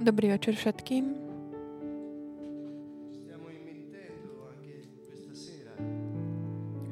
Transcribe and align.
Dobrý 0.00 0.30
večer 0.30 0.54
všetkým. 0.54 1.04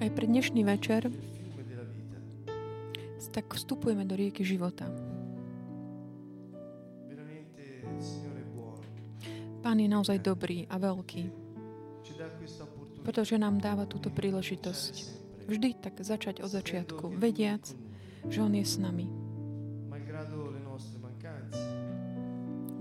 Aj 0.02 0.10
pre 0.10 0.26
dnešný 0.26 0.66
večer 0.66 1.08
tak 3.34 3.50
vstupujeme 3.50 4.06
do 4.06 4.14
rieky 4.14 4.46
života. 4.46 4.86
Pán 9.58 9.82
je 9.82 9.88
naozaj 9.90 10.22
dobrý 10.22 10.70
a 10.70 10.78
veľký, 10.78 11.24
pretože 13.02 13.34
nám 13.34 13.58
dáva 13.58 13.90
túto 13.90 14.06
príležitosť. 14.12 14.94
Vždy 15.50 15.82
tak 15.82 15.98
začať 15.98 16.46
od 16.46 16.50
začiatku, 16.52 17.18
vediac, 17.18 17.66
že 18.30 18.38
On 18.38 18.54
je 18.54 18.62
s 18.62 18.78
nami. 18.78 19.23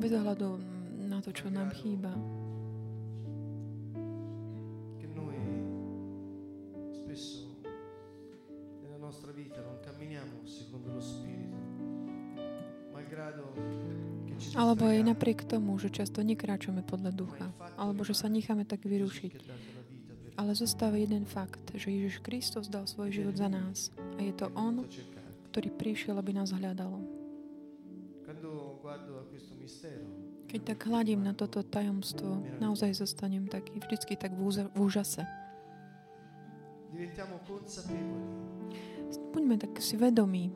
Bez 0.04 0.12
ohľadu 0.12 0.60
na 1.08 1.24
to, 1.24 1.32
čo 1.32 1.48
nám 1.48 1.72
chýba. 1.72 2.12
Alebo 14.54 14.92
aj 14.92 15.08
napriek 15.08 15.48
tomu, 15.48 15.80
že 15.80 15.88
často 15.88 16.20
nekráčame 16.20 16.84
podľa 16.84 17.12
ducha, 17.16 17.48
alebo 17.80 18.04
že 18.04 18.12
sa 18.12 18.28
necháme 18.28 18.68
tak 18.68 18.84
vyrušiť. 18.84 19.34
Ale 20.36 20.52
zostáva 20.52 21.00
jeden 21.00 21.24
fakt, 21.24 21.64
že 21.80 21.94
Ježiš 21.94 22.20
Kristus 22.20 22.68
dal 22.68 22.92
svoj 22.92 23.08
život 23.14 23.40
za 23.40 23.48
nás. 23.48 23.88
A 24.18 24.26
je 24.26 24.34
to 24.36 24.52
On, 24.52 24.84
ktorý 25.54 25.72
prišiel, 25.72 26.20
aby 26.20 26.36
nás 26.36 26.52
hľadal. 26.52 27.03
Keď 30.48 30.62
tak 30.62 30.80
hľadím 30.86 31.26
na 31.26 31.34
toto 31.34 31.66
tajomstvo, 31.66 32.46
naozaj 32.62 32.94
zostanem 32.94 33.50
taký 33.50 33.82
vždycky 33.82 34.14
tak 34.14 34.38
v, 34.38 34.70
úžase. 34.78 35.26
Buďme 39.34 39.58
tak 39.58 39.74
si 39.82 39.98
vedomí, 39.98 40.54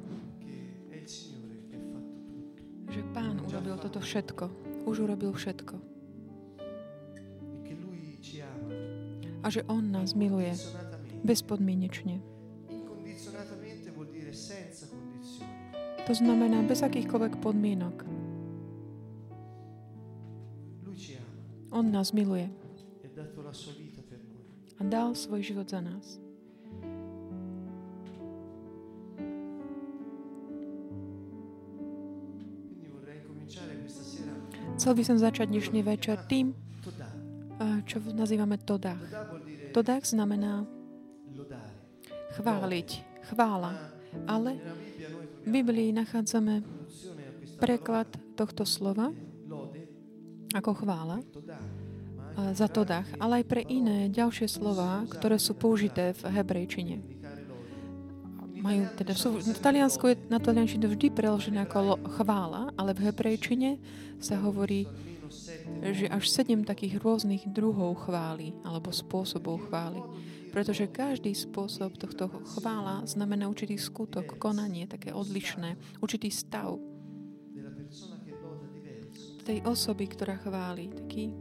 že 2.98 3.02
Pán 3.14 3.42
urobil 3.42 3.78
toto 3.78 4.02
všetko. 4.02 4.46
Už 4.86 5.06
urobil 5.06 5.34
všetko. 5.34 5.76
A 9.42 9.48
že 9.54 9.62
On 9.70 9.82
nás 9.82 10.18
miluje 10.18 10.54
bezpodmienečne. 11.22 12.22
To 16.08 16.14
znamená 16.16 16.64
bez 16.64 16.80
akýchkoľvek 16.82 17.34
podmienok. 17.44 18.17
On 21.78 21.86
nás 21.86 22.10
miluje 22.10 22.50
a 24.78 24.82
dal 24.82 25.14
svoj 25.14 25.46
život 25.46 25.70
za 25.70 25.78
nás. 25.78 26.18
Chcel 34.74 34.94
by 34.98 35.04
som 35.06 35.22
začať 35.22 35.54
dnešný 35.54 35.86
večer 35.86 36.18
tým, 36.26 36.58
eh, 37.62 37.86
čo 37.86 38.02
nazývame 38.10 38.58
Todach. 38.58 38.98
Todach 39.70 40.02
znamená 40.02 40.66
chváliť, 42.42 42.90
chvála. 43.30 43.78
Ale 44.26 44.58
v 45.46 45.50
Biblii 45.62 45.94
nachádzame 45.94 46.66
preklad 47.62 48.10
tohto 48.34 48.66
slova 48.66 49.14
ako 50.58 50.84
chvála 50.84 51.22
za 52.54 52.70
Todach, 52.70 53.10
ale 53.18 53.42
aj 53.42 53.46
pre 53.50 53.66
iné 53.66 54.14
ďalšie 54.14 54.46
slova, 54.46 55.06
ktoré 55.10 55.42
sú 55.42 55.58
použité 55.58 56.14
v 56.14 56.38
hebrejčine. 56.38 57.02
Majú 58.58 58.90
teda, 58.98 59.14
sú, 59.14 59.38
v 59.38 59.58
Taliansku 59.62 60.04
je 60.10 60.16
na 60.34 60.42
taliančine 60.42 60.90
vždy 60.90 61.14
preložené 61.14 61.62
ako 61.66 62.02
chvála, 62.18 62.74
ale 62.74 62.94
v 62.98 63.10
hebrejčine 63.10 63.78
sa 64.18 64.38
hovorí, 64.42 64.90
že 65.94 66.10
až 66.10 66.26
sedem 66.30 66.66
takých 66.66 66.98
rôznych 67.02 67.46
druhov 67.50 68.10
chvály 68.10 68.58
alebo 68.66 68.90
spôsobov 68.90 69.70
chvály. 69.70 70.02
Pretože 70.50 70.90
každý 70.90 71.38
spôsob 71.38 72.02
tohto 72.02 72.34
chvála 72.58 73.06
znamená 73.06 73.46
určitý 73.46 73.78
skutok, 73.78 74.42
konanie, 74.42 74.90
také 74.90 75.14
odlišné, 75.14 75.78
určitý 76.02 76.34
stav 76.34 76.82
tej 79.48 79.64
osoby, 79.64 80.12
ktorá 80.12 80.36
chváli. 80.44 80.92
Taký. 80.92 81.32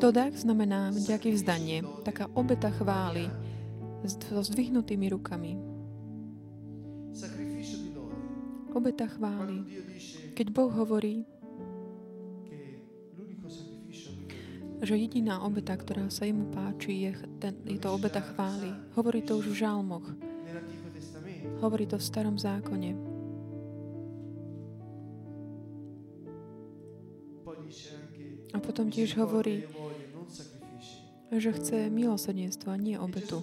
Todak 0.00 0.32
znamená 0.36 0.92
vďaky 0.92 1.28
vzdanie, 1.36 1.84
taká 2.04 2.28
obeta 2.32 2.72
chvály 2.72 3.28
so 4.04 4.40
zdvihnutými 4.40 5.12
rukami. 5.12 5.60
Obeta 8.72 9.06
chvály. 9.08 9.64
Keď 10.34 10.46
Boh 10.50 10.72
hovorí, 10.72 11.24
že 14.84 15.00
jediná 15.00 15.40
obeta, 15.40 15.72
ktorá 15.72 16.12
sa 16.12 16.28
jemu 16.28 16.52
páči, 16.52 17.08
je, 17.08 17.10
ten, 17.40 17.56
je 17.64 17.80
to 17.80 17.88
obeta 17.92 18.20
chvály. 18.20 18.68
Hovorí 18.92 19.24
to 19.24 19.40
už 19.40 19.50
v 19.50 19.60
žalmoch. 19.64 20.06
Hovorí 21.64 21.88
to 21.88 21.96
v 21.96 22.04
starom 22.04 22.36
zákone. 22.36 22.92
A 28.54 28.58
potom 28.62 28.86
tiež 28.92 29.18
hovorí, 29.18 29.66
že 31.34 31.50
chce 31.50 31.90
milosrdenstvo 31.90 32.70
a 32.70 32.78
nie 32.78 32.94
obetu. 32.94 33.42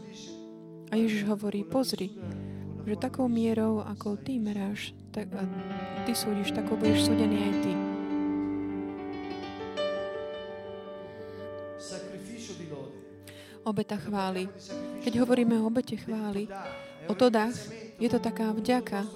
A 0.91 0.95
Ježiš 0.95 1.27
hovorí, 1.27 1.67
pozri, 1.67 2.15
že 2.87 2.95
takou 2.95 3.27
mierou, 3.27 3.83
ako 3.83 4.15
ty 4.15 4.39
meráš, 4.39 4.95
tak 5.11 5.27
a 5.35 5.43
ty 6.07 6.15
súdiš, 6.15 6.55
takou 6.55 6.79
budeš 6.79 7.11
súdený 7.11 7.37
aj 7.37 7.53
ty. 7.65 7.90
Obeta 13.71 13.95
chvály. 13.95 14.51
Keď 14.99 15.23
hovoríme 15.23 15.55
o 15.63 15.71
obete 15.71 15.95
chvály, 15.95 16.51
o 17.07 17.15
un 17.15 17.19
todách, 17.19 17.55
je 18.03 18.09
to 18.11 18.19
taká 18.19 18.51
vďaka 18.51 19.07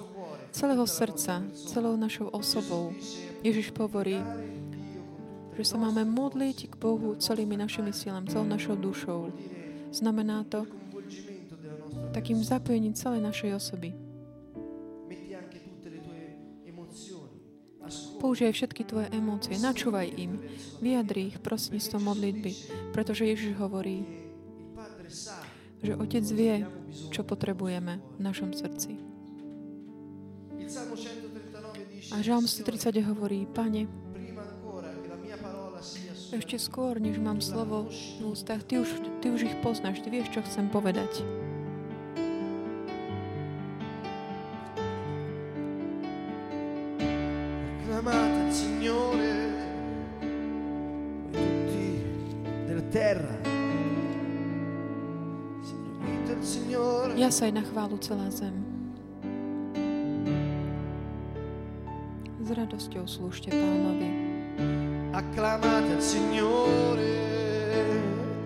celého 0.48 0.80
srdca, 0.88 1.44
celou 1.68 2.00
našou 2.00 2.32
osobou. 2.32 2.96
Ježiš 3.44 3.76
hovorí, 3.76 4.16
"Pregare 4.16 4.48
Dio 4.72 5.04
con 5.04 5.20
tutte 5.52 5.60
že 5.60 5.64
sa 5.68 5.76
máme 5.76 6.08
modliť 6.08 6.72
k 6.72 6.74
Bohu 6.80 7.20
celými 7.20 7.60
našimi 7.60 7.92
mani". 7.92 8.00
silami, 8.00 8.32
celou 8.32 8.48
našou 8.48 8.80
dušou. 8.80 9.28
Znamená 9.92 10.48
to 10.48 10.64
takým 12.16 12.40
zapojením 12.40 12.96
celej 12.96 13.20
našej 13.20 13.60
osoby. 13.60 13.92
Použij 18.16 18.50
všetky 18.56 18.82
tvoje 18.88 19.12
emócie, 19.12 19.60
načúvaj 19.60 20.08
im, 20.16 20.40
vyjadri 20.80 21.30
ich 21.30 21.38
prostredníctvom 21.44 22.02
modlitby, 22.02 22.52
pretože 22.90 23.28
Ježiš 23.28 23.54
hovorí, 23.60 24.25
že 25.82 25.92
Otec 25.94 26.24
vie, 26.32 26.64
čo 27.12 27.22
potrebujeme 27.22 28.00
v 28.16 28.20
našom 28.20 28.50
srdci. 28.56 28.96
Il 30.56 30.68
Salmo 30.72 30.96
139 30.98 31.86
dice 31.92 32.10
A 32.10 32.22
Žalm 32.24 32.48
"Signore, 32.48 32.80
130 32.80 33.08
hovorí, 33.12 33.46
Pane, 33.46 33.86
ešte 36.34 36.58
skôr, 36.58 36.98
než 36.98 37.22
mám 37.22 37.38
slovo 37.38 37.86
v 38.18 38.34
ústach, 38.34 38.60
ty 38.66 38.82
už, 38.82 38.90
ty 39.22 39.30
už 39.30 39.46
ich 39.46 39.56
poznáš, 39.62 40.02
ty 40.02 40.10
vieš, 40.10 40.34
čo 40.34 40.42
chcem 40.42 40.66
povedať. 40.68 41.22
Jasaj 57.26 57.58
na 57.58 57.66
chválu 57.66 57.98
celá 57.98 58.30
zem. 58.30 58.54
S 62.38 62.48
radosťou 62.54 63.02
slúžte 63.02 63.50
pánovi. 63.50 64.06
acclamate 65.10 65.98
il 65.98 66.02
Signore 66.06 67.18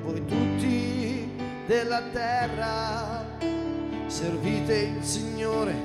voi 0.00 0.24
tutti 0.24 1.28
della 1.68 2.00
terra 2.08 3.20
servite 4.08 4.96
il 4.96 5.04
Signore 5.04 5.76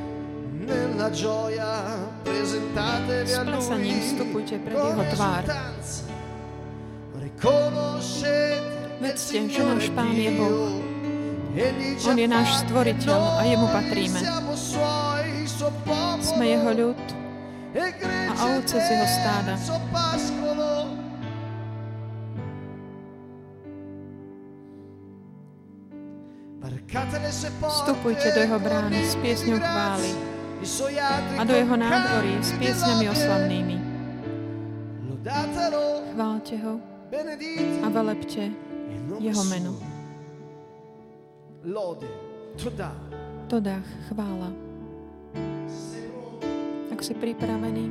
nella 0.63 1.11
gioia 1.11 1.99
presentatevi 2.23 3.33
a 3.33 3.43
Lui 3.43 3.59
con 3.59 3.83
esultanza 5.03 6.07
riconoscete 7.19 8.73
Vedzte, 9.03 9.51
že 9.51 9.59
náš 9.59 9.91
Pán 9.91 10.15
je 10.15 10.31
Boh. 10.39 10.84
On 12.03 12.17
je 12.19 12.27
náš 12.27 12.67
stvoriteľ 12.67 13.19
a 13.39 13.41
jemu 13.47 13.67
patríme. 13.71 14.19
Sme 16.19 16.45
jeho 16.51 16.71
ľud 16.75 16.99
a 18.35 18.41
ovce 18.59 18.75
z 18.75 18.87
jeho 18.91 19.07
stáda. 19.07 19.53
Vstupujte 27.63 28.27
do 28.35 28.39
jeho 28.43 28.59
brány 28.59 28.99
s 29.07 29.15
piesňou 29.23 29.59
chvály 29.59 30.11
a 31.39 31.41
do 31.47 31.53
jeho 31.55 31.75
nádvorí 31.79 32.35
s 32.43 32.51
piesňami 32.59 33.05
oslavnými. 33.15 33.77
Chválte 36.15 36.55
ho 36.67 36.73
a 37.79 37.87
velepte 37.87 38.51
jeho 39.23 39.43
meno. 39.47 39.84
Todách, 43.49 43.89
chvála. 44.05 44.53
Ak 46.93 47.01
si 47.01 47.17
pripravený, 47.17 47.89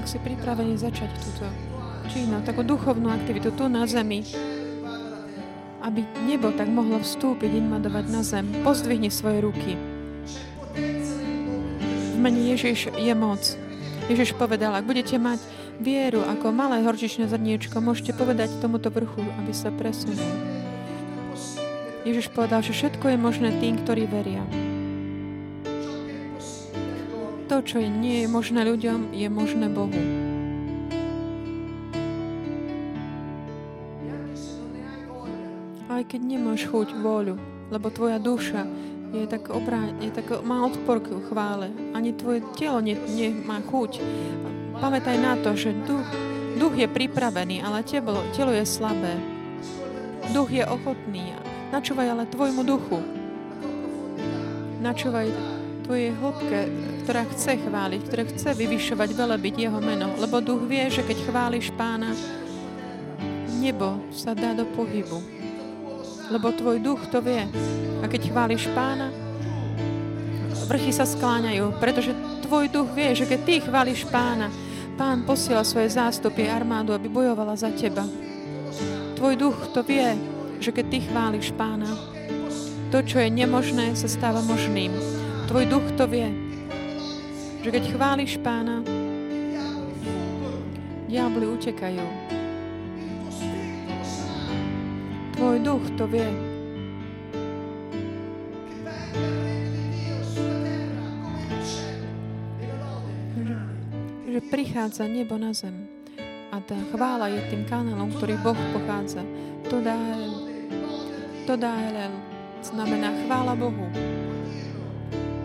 ak 0.00 0.04
si 0.08 0.16
pripravený 0.16 0.80
začať 0.80 1.12
túto 1.20 1.44
činnosť, 2.08 2.48
takú 2.48 2.64
duchovnú 2.64 3.12
aktivitu 3.12 3.52
tu 3.52 3.68
na 3.68 3.84
zemi, 3.84 4.24
aby 5.84 6.08
nebo 6.24 6.56
tak 6.56 6.72
mohlo 6.72 7.04
vstúpiť, 7.04 7.60
inmadovať 7.60 8.04
na 8.08 8.24
zem. 8.24 8.48
Pozdvihni 8.64 9.12
svoje 9.12 9.44
ruky. 9.44 9.76
V 12.12 12.16
mene 12.16 12.48
Ježiš 12.56 12.96
je 12.96 13.12
moc. 13.12 13.44
Ježiš 14.08 14.32
povedal, 14.40 14.72
ak 14.72 14.88
budete 14.88 15.20
mať 15.20 15.36
vieru 15.84 16.24
ako 16.24 16.48
malé 16.48 16.80
horčičné 16.80 17.28
zrniečko, 17.28 17.76
môžete 17.84 18.16
povedať 18.16 18.48
tomuto 18.64 18.88
vrchu, 18.88 19.20
aby 19.36 19.52
sa 19.52 19.68
presunul. 19.68 20.47
Ježiš 22.08 22.32
povedal, 22.32 22.64
že 22.64 22.72
všetko 22.72 23.12
je 23.12 23.18
možné 23.20 23.52
tým, 23.60 23.76
ktorí 23.84 24.08
veria. 24.08 24.40
To, 27.52 27.60
čo 27.60 27.84
nie 27.84 28.24
je 28.24 28.28
možné 28.32 28.64
ľuďom, 28.64 29.12
je 29.12 29.28
možné 29.28 29.68
Bohu. 29.68 30.28
aj 35.98 36.14
keď 36.14 36.20
nemáš 36.22 36.62
chuť, 36.70 36.94
vôľu, 37.02 37.34
lebo 37.74 37.90
tvoja 37.90 38.22
duša 38.22 38.62
je 39.10 39.26
tak, 39.26 39.50
obrá, 39.50 39.82
je 39.98 40.14
tak 40.14 40.30
má 40.46 40.62
odpor 40.62 41.02
k 41.02 41.18
chvále. 41.26 41.74
Ani 41.90 42.14
tvoje 42.14 42.44
telo 42.54 42.78
nemá 42.84 43.58
chuť. 43.66 43.98
Pamätaj 44.78 45.16
na 45.18 45.34
to, 45.42 45.58
že 45.58 45.74
duch, 45.88 46.06
duch 46.60 46.78
je 46.78 46.86
pripravený, 46.86 47.64
ale 47.66 47.82
telo, 47.82 48.22
telo 48.30 48.54
je 48.54 48.62
slabé. 48.62 49.16
Duch 50.30 50.54
je 50.54 50.62
ochotný. 50.62 51.34
Načúvaj 51.68 52.08
ale 52.08 52.24
tvojmu 52.28 52.62
duchu. 52.64 52.98
Načúvaj 54.80 55.28
tvojej 55.84 56.12
hĺbke, 56.16 56.60
ktorá 57.04 57.22
chce 57.32 57.60
chváliť, 57.64 58.00
ktorá 58.08 58.22
chce 58.28 58.50
vyvyšovať, 58.56 59.08
velebiť 59.12 59.54
jeho 59.68 59.80
meno. 59.80 60.12
Lebo 60.20 60.40
duch 60.44 60.64
vie, 60.68 60.88
že 60.88 61.04
keď 61.04 61.18
chváliš 61.28 61.72
pána, 61.76 62.12
nebo 63.58 64.00
sa 64.12 64.32
dá 64.36 64.54
do 64.54 64.68
pohybu 64.72 65.38
lebo 66.30 66.52
tvoj 66.52 66.78
duch 66.78 67.00
to 67.08 67.24
vie. 67.24 67.44
A 67.98 68.06
keď 68.06 68.30
chváliš 68.30 68.68
pána, 68.76 69.10
vrchy 70.68 70.92
sa 70.92 71.08
skláňajú, 71.08 71.80
pretože 71.80 72.12
tvoj 72.44 72.68
duch 72.68 72.88
vie, 72.92 73.16
že 73.16 73.24
keď 73.24 73.40
ty 73.44 73.54
chváliš 73.64 74.04
pána, 74.08 74.52
pán 75.00 75.24
posiela 75.24 75.64
svoje 75.64 75.88
zástupy 75.96 76.46
armádu, 76.46 76.92
aby 76.92 77.08
bojovala 77.08 77.56
za 77.56 77.72
teba. 77.72 78.04
Tvoj 79.16 79.34
duch 79.34 79.58
to 79.74 79.80
vie, 79.82 80.14
že 80.58 80.70
keď 80.74 80.86
ty 80.90 80.98
chváliš 81.06 81.54
pána, 81.54 81.90
to, 82.88 83.04
čo 83.04 83.20
je 83.20 83.28
nemožné, 83.28 83.92
sa 83.94 84.08
stáva 84.08 84.40
možným. 84.40 84.90
Tvoj 85.48 85.64
duch 85.68 85.86
to 85.96 86.08
vie, 86.08 86.28
že 87.64 87.68
keď 87.68 87.84
chváliš 87.92 88.40
pána, 88.40 88.80
diabli 91.08 91.46
utekajú. 91.48 92.06
Tvoj 95.38 95.56
duch 95.62 95.84
to 95.94 96.04
vie. 96.10 96.28
Že, 104.28 104.40
prichádza 104.50 105.06
nebo 105.08 105.40
na 105.40 105.54
zem. 105.54 105.88
A 106.52 106.60
tá 106.60 106.76
chvála 106.90 107.30
je 107.32 107.40
tým 107.52 107.64
kanálom, 107.68 108.12
ktorý 108.12 108.34
Boh 108.42 108.58
pochádza. 108.74 109.22
To 109.68 109.78
dá 109.78 109.96
to 111.48 111.56
dá 111.56 111.72
Elel. 111.80 112.12
Znamená 112.60 113.08
chvála 113.24 113.56
Bohu. 113.56 113.88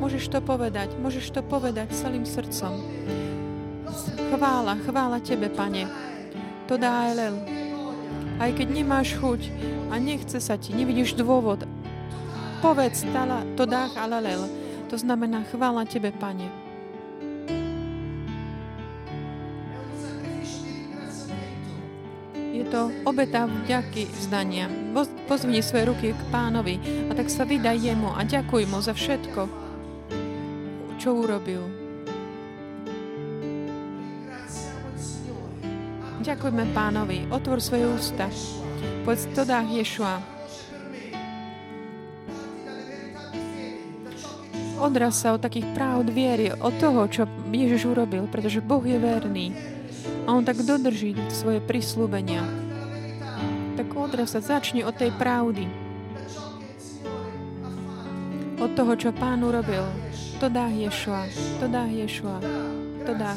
Môžeš 0.03 0.27
to 0.27 0.43
povedať, 0.43 0.91
môžeš 0.99 1.31
to 1.31 1.39
povedať 1.39 1.95
celým 1.95 2.27
srdcom. 2.27 2.75
Chvála, 4.35 4.83
chvála 4.83 5.23
Tebe, 5.23 5.47
Pane. 5.47 5.87
To 6.67 6.75
dá 6.75 7.07
Elel. 7.07 7.39
Aj 8.35 8.51
keď 8.51 8.67
nemáš 8.75 9.15
chuť 9.15 9.47
a 9.87 9.95
nechce 9.95 10.43
sa 10.43 10.59
ti, 10.59 10.75
nevidíš 10.75 11.15
dôvod, 11.15 11.63
povedz 12.59 13.07
tala, 13.15 13.47
to 13.55 13.63
dách 13.63 13.95
alalel. 13.95 14.51
To 14.91 14.99
znamená 14.99 15.47
chvála 15.55 15.87
Tebe, 15.87 16.11
Pane. 16.11 16.62
To 22.73 22.89
obeta 23.05 23.45
vďaky 23.45 24.09
vzdania. 24.09 24.65
Pozvni 25.29 25.61
svoje 25.61 25.93
ruky 25.93 26.17
k 26.17 26.21
pánovi 26.33 26.81
a 27.05 27.13
tak 27.13 27.29
sa 27.29 27.45
vydaj 27.45 27.77
jemu 27.77 28.09
a 28.17 28.25
ďakuj 28.25 28.65
mu 28.65 28.81
za 28.81 28.97
všetko, 28.97 29.45
čo 30.97 31.13
urobil. 31.13 31.61
Ďakujeme 36.25 36.65
pánovi. 36.73 37.29
Otvor 37.29 37.61
svoje 37.61 37.85
ústa. 37.85 38.25
Povedz 39.05 39.29
to 39.37 39.45
dách 39.45 39.69
Ješua. 39.69 40.17
Odraz 44.81 45.21
sa 45.21 45.37
od 45.37 45.45
takých 45.45 45.69
práv 45.77 46.09
viery, 46.09 46.49
od 46.49 46.73
toho, 46.81 47.05
čo 47.05 47.29
Ježiš 47.53 47.85
urobil, 47.85 48.25
pretože 48.33 48.65
Boh 48.65 48.81
je 48.81 48.97
verný. 48.97 49.53
A 50.25 50.33
On 50.33 50.41
tak 50.41 50.57
dodrží 50.63 51.13
svoje 51.29 51.61
prislúbenia. 51.61 52.62
Tak 53.83 53.99
odraz 53.99 54.31
sa 54.31 54.39
začne 54.39 54.87
od 54.87 54.95
tej 54.95 55.11
pravdy. 55.19 55.67
Od 58.63 58.71
toho, 58.79 58.95
čo 58.95 59.11
Pán 59.11 59.43
urobil. 59.43 59.83
To 60.39 60.47
dá 60.47 60.71
Ješua. 60.71 61.27
To 61.59 61.67
dá 61.67 61.83
Ješua. 61.91 62.39
To 63.03 63.11
dá. 63.11 63.35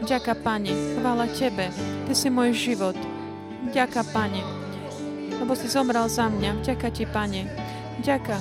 Ďaká, 0.00 0.40
Pane, 0.40 0.72
chvála 0.96 1.28
Tebe. 1.36 1.68
Ty 2.08 2.12
si 2.16 2.32
môj 2.32 2.56
život. 2.56 2.96
Ďaká, 3.76 4.08
Pane, 4.08 4.40
lebo 5.36 5.52
si 5.52 5.68
zomrel 5.68 6.08
za 6.08 6.32
mňa. 6.32 6.64
Ďaká 6.64 6.88
Ti, 6.88 7.04
Pane. 7.04 7.44
Ďaká 8.00 8.40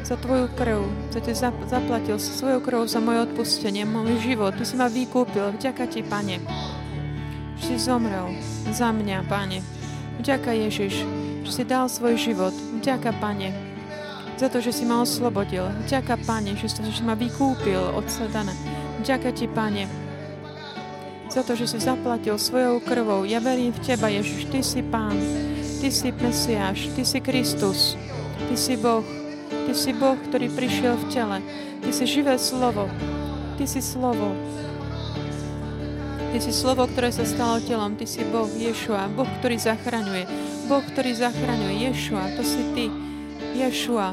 za 0.00 0.16
Tvoju 0.16 0.48
krv, 0.56 0.88
za 1.12 1.20
Ti 1.20 1.36
zaplatil 1.68 2.16
svojou 2.16 2.64
krv 2.64 2.88
za 2.88 3.04
moje 3.04 3.28
odpustenie, 3.28 3.84
môj 3.84 4.16
život. 4.24 4.56
Ty 4.56 4.64
si 4.64 4.80
ma 4.80 4.88
vykúpil. 4.88 5.60
Ďaká 5.60 5.84
Ti, 5.84 6.00
Pane. 6.00 6.40
Si 7.60 7.76
zomrel 7.76 8.32
za 8.72 8.88
mňa, 8.88 9.20
Pane. 9.28 9.75
Ďaká 10.20 10.52
Ježiš, 10.56 11.04
že 11.44 11.50
si 11.52 11.62
dal 11.62 11.88
svoj 11.88 12.16
život. 12.16 12.54
Ďaká, 12.80 13.12
Pane, 13.20 13.52
za 14.36 14.52
to, 14.52 14.60
že 14.60 14.72
si 14.72 14.84
ma 14.84 15.00
oslobodil. 15.00 15.64
Ďaká, 15.88 16.20
Pane, 16.24 16.56
že 16.56 16.68
si 16.68 16.80
ma 17.04 17.16
vykúpil 17.16 17.80
od 17.96 18.04
Satana. 18.08 18.52
Ďaká 19.04 19.32
Ti, 19.32 19.46
Pane, 19.48 20.06
za 21.32 21.42
to, 21.44 21.52
že 21.52 21.68
si 21.68 21.78
zaplatil 21.82 22.40
svojou 22.40 22.80
krvou. 22.80 23.28
Ja 23.28 23.44
verím 23.44 23.74
v 23.74 23.82
Teba, 23.84 24.08
Ježiš. 24.08 24.48
Ty 24.48 24.60
si 24.64 24.80
Pán, 24.80 25.16
Ty 25.82 25.88
si 25.92 26.08
Mesiáš, 26.08 26.88
Ty 26.96 27.02
si 27.04 27.18
Kristus, 27.20 27.98
Ty 28.48 28.56
si 28.56 28.74
Boh. 28.80 29.04
Ty 29.66 29.74
si 29.74 29.90
Boh, 29.92 30.14
ktorý 30.30 30.46
prišiel 30.48 30.94
v 30.94 31.06
tele. 31.10 31.38
Ty 31.82 31.90
si 31.90 32.06
živé 32.06 32.38
slovo. 32.38 32.86
Ty 33.58 33.64
si 33.66 33.82
slovo. 33.82 34.32
Ty 36.36 36.44
si 36.44 36.52
slovo, 36.52 36.84
ktoré 36.84 37.08
sa 37.08 37.24
stalo 37.24 37.64
telom. 37.64 37.96
Ty 37.96 38.04
si 38.04 38.20
Boh, 38.28 38.44
Ješua. 38.44 39.08
Boh, 39.08 39.24
ktorý 39.40 39.56
zachraňuje. 39.56 40.28
Boh, 40.68 40.84
ktorý 40.84 41.16
zachraňuje. 41.16 41.88
Ješua, 41.88 42.36
to 42.36 42.44
si 42.44 42.60
Ty. 42.76 42.92
Ješua. 43.56 44.12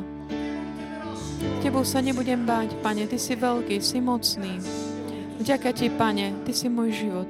Tebou 1.59 1.83
sa 1.83 1.99
nebudem 1.99 2.47
báť, 2.47 2.79
Pane. 2.79 3.11
Ty 3.11 3.19
si 3.19 3.35
veľký, 3.35 3.75
si 3.83 3.99
mocný. 3.99 4.55
Ďaká 5.43 5.75
Ti, 5.75 5.91
Pane, 5.91 6.47
Ty 6.47 6.51
si 6.55 6.71
môj 6.71 6.95
život. 6.95 7.27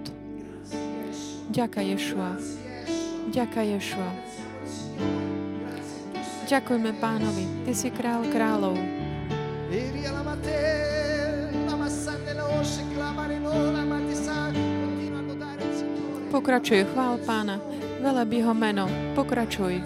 Ďaká 1.49 1.81
Ješua. 1.81 2.37
Ďaká 3.33 3.65
Ješua. 3.65 4.13
Ďakujme 6.45 6.93
Pánovi. 7.01 7.65
Ty 7.65 7.73
si 7.73 7.89
král 7.89 8.29
kráľov. 8.29 8.77
Pokračuj, 16.33 16.89
chvál 16.89 17.21
Pána. 17.29 17.61
Veleb 18.01 18.33
jeho 18.33 18.57
meno. 18.57 18.89
Pokračuj. 19.13 19.85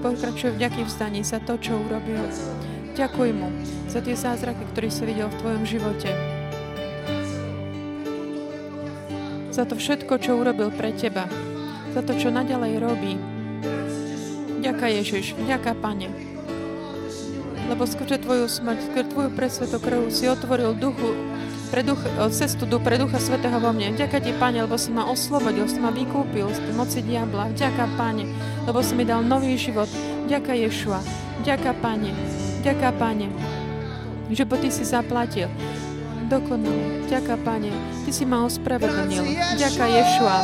pokračuje 0.00 0.56
vďaky 0.56 0.88
vzdaní 0.88 1.20
za 1.20 1.36
to, 1.44 1.60
čo 1.60 1.76
urobil. 1.76 2.24
Ďakuj 2.96 3.28
mu 3.36 3.52
za 3.92 4.00
tie 4.00 4.16
zázraky, 4.16 4.64
ktoré 4.72 4.88
si 4.88 5.04
videl 5.04 5.28
v 5.28 5.36
tvojom 5.44 5.62
živote. 5.68 6.08
Za 9.52 9.68
to 9.68 9.76
všetko, 9.76 10.16
čo 10.16 10.40
urobil 10.40 10.72
pre 10.72 10.96
teba. 10.96 11.28
Za 11.92 12.00
to, 12.00 12.16
čo 12.16 12.32
naďalej 12.32 12.72
robí. 12.80 13.20
Ďaká 14.64 14.88
Ježiš, 14.96 15.36
ďaká 15.44 15.76
Pane. 15.76 16.08
Lebo 17.68 17.84
skrze 17.84 18.16
Tvoju 18.16 18.48
smrť, 18.48 18.80
skrze 18.80 19.04
Tvoju 19.12 19.28
presveto 19.36 19.76
krv 19.76 20.08
si 20.08 20.24
otvoril 20.24 20.72
duchu, 20.72 21.12
pre 21.72 21.80
duch, 21.80 22.04
cestu 22.28 22.68
do 22.68 22.76
pre 22.76 23.00
Ducha 23.00 23.16
Svetého 23.16 23.56
vo 23.56 23.72
mne. 23.72 23.96
Ďaká 23.96 24.20
Ti, 24.20 24.36
Pane, 24.36 24.60
lebo 24.60 24.76
si 24.76 24.92
ma 24.92 25.08
oslobodil, 25.08 25.64
si 25.64 25.80
ma 25.80 25.88
vykúpil 25.88 26.52
z 26.52 26.60
moci 26.76 27.00
diabla. 27.00 27.48
Ďaká, 27.56 27.88
Pane, 27.96 28.28
lebo 28.68 28.84
si 28.84 28.92
mi 28.92 29.08
dal 29.08 29.24
nový 29.24 29.56
život. 29.56 29.88
Ďaká 30.28 30.52
Ješua. 30.52 31.00
Ďaká, 31.40 31.72
Pane. 31.80 32.12
Ďaká, 32.60 32.92
Pane, 32.92 33.32
že 34.28 34.44
po 34.44 34.60
Ty 34.60 34.68
si 34.68 34.84
zaplatil. 34.84 35.48
Dokonale. 36.28 37.08
Ďaká, 37.08 37.40
Pane. 37.40 37.72
Ty 38.04 38.10
si 38.12 38.28
ma 38.28 38.44
ospravedlnil. 38.44 39.24
Ďaká 39.56 39.84
Ješua. 39.88 40.36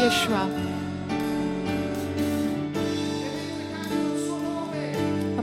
Ješua. 0.00 0.69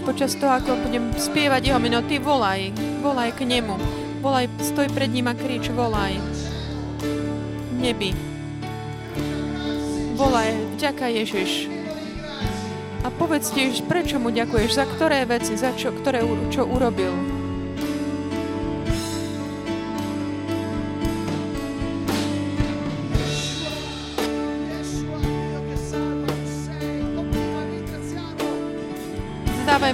Počas 0.07 0.39
toho, 0.39 0.55
ako 0.55 0.87
budem 0.87 1.11
spievať 1.19 1.67
jeho 1.67 1.83
meno, 1.83 1.99
ty 1.99 2.15
volaj, 2.15 2.71
volaj 3.03 3.35
k 3.35 3.43
nemu. 3.43 3.75
Volaj, 4.23 4.47
stoj 4.63 4.87
pred 4.95 5.11
ním 5.11 5.27
a 5.27 5.35
krič, 5.35 5.67
volaj. 5.67 6.15
Nebi. 7.75 8.15
Volaj, 10.15 10.79
vďaka 10.79 11.11
Ježiš. 11.11 11.67
A 13.03 13.11
povedz 13.11 13.51
tiež, 13.51 13.83
prečo 13.83 14.15
mu 14.15 14.31
ďakuješ, 14.31 14.79
za 14.79 14.87
ktoré 14.87 15.27
veci, 15.27 15.59
za 15.59 15.75
čo, 15.75 15.91
ktoré, 15.91 16.23
čo 16.55 16.63
urobil. 16.63 17.36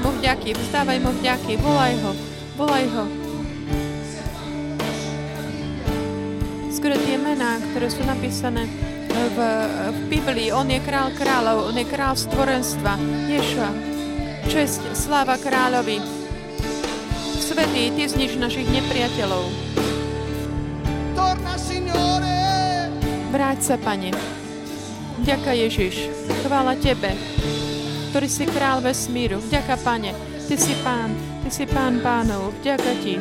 Mu 0.03 0.11
vďaky, 0.19 0.51
vzdávaj 0.51 0.99
mu 0.99 1.11
vďaky, 1.15 1.55
volaj 1.63 1.95
ho, 2.03 2.11
volaj 2.59 2.85
ho. 2.91 3.03
Skoro 6.75 6.99
tie 6.99 7.15
mená, 7.15 7.63
ktoré 7.71 7.87
sú 7.87 8.03
napísané 8.03 8.67
v, 9.07 9.37
v 9.95 9.99
Biblii, 10.11 10.51
on 10.51 10.67
je 10.67 10.83
král 10.83 11.07
kráľov, 11.15 11.71
on 11.71 11.79
je 11.79 11.87
král 11.87 12.19
stvorenstva, 12.19 12.99
Ješua. 13.31 13.71
Česť, 14.51 14.91
sláva 14.91 15.39
kráľovi. 15.39 16.03
Svetý, 17.39 17.95
ty 17.95 18.03
znič 18.03 18.35
našich 18.35 18.67
nepriateľov. 18.67 19.47
Vráť 23.31 23.59
sa, 23.63 23.75
Pane. 23.79 24.11
Ďaká 25.23 25.55
Ježiš. 25.55 26.11
Chvála 26.43 26.75
Tebe 26.75 27.15
ktorý 28.13 28.29
si 28.29 28.45
král 28.45 28.77
vesmíru. 28.77 29.41
Vďaka, 29.41 29.73
Pane, 29.81 30.13
Ty 30.45 30.53
si 30.53 30.77
Pán, 30.85 31.17
Ty 31.41 31.49
si 31.49 31.65
Pán 31.65 31.97
pánov. 31.97 32.53
Vďaka 32.61 32.93
Ti. 33.01 33.17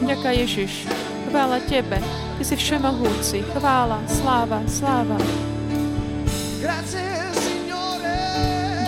Vďaka, 0.00 0.32
Ježiš. 0.32 0.88
Chvála 1.28 1.60
Tebe. 1.68 2.00
Ty 2.40 2.42
si 2.48 2.56
všemohúci. 2.56 3.44
Chvála, 3.52 4.00
sláva, 4.08 4.64
sláva. 4.64 5.20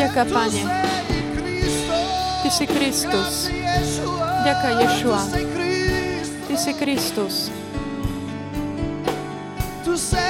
Ďaká, 0.01 0.25
Pane. 0.25 0.63
Ty 2.41 2.49
si 2.49 2.65
Kristus. 2.65 3.53
Ďaká, 4.41 4.69
Ješua. 4.89 5.21
Ty 6.49 6.55
si 6.57 6.73
Kristus. 6.81 7.53
Tu 9.85 9.93
sei 10.01 10.30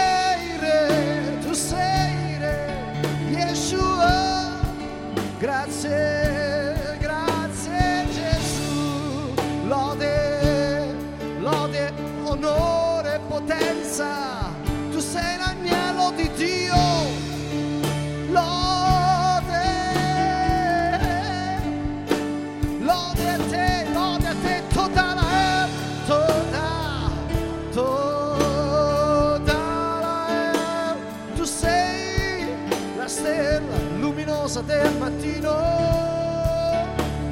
luminosa 34.51 34.63
del 34.63 34.97
mattino. 34.99 35.57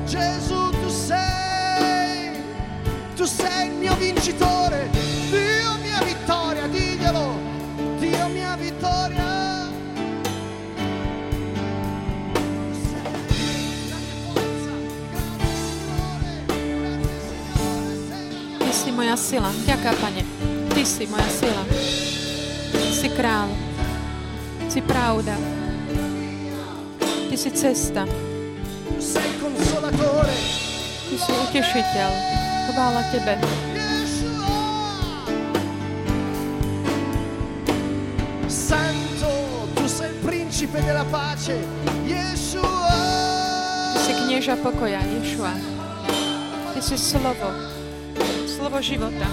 Gesù, 0.07 0.71
tu 0.71 0.89
sei, 0.89 2.31
tu 3.17 3.25
sei 3.25 3.69
il 3.69 3.75
mio 3.75 3.95
vincitore, 3.97 4.89
Dio 5.29 5.77
mia 5.83 6.03
vittoria, 6.03 6.67
diglielo, 6.69 7.35
Dio 7.99 8.29
mia 8.29 8.57
vittoria. 8.57 9.67
Ty 18.59 18.73
si 18.73 18.91
moja 18.93 19.17
sila. 19.17 19.51
Ďaká, 19.67 19.93
Pane. 20.01 20.25
Ty 20.73 20.85
si 20.85 21.07
moja 21.07 21.29
sila. 21.29 21.65
Si 22.93 23.09
král. 23.11 23.49
Si 24.69 24.81
pravda. 24.81 25.58
Ty 27.39 27.47
si 27.47 27.55
cesta. 27.55 28.03
Ty 31.07 31.17
si 31.23 31.31
utešiteľ. 31.31 32.11
Chvála 32.67 33.03
Tebe. 33.15 33.39
Santo, 38.51 39.31
tu 39.71 39.87
sei 39.87 40.11
principe 40.19 40.83
della 40.83 41.07
pace. 41.07 41.63
Yeshua. 42.11 42.91
Ty 43.95 43.99
si 44.03 44.13
knieža 44.19 44.59
pokoja, 44.59 44.99
Ješua. 44.99 45.55
Ty 46.75 46.81
si 46.83 46.99
slovo. 46.99 47.55
Slovo 48.51 48.83
života. 48.83 49.31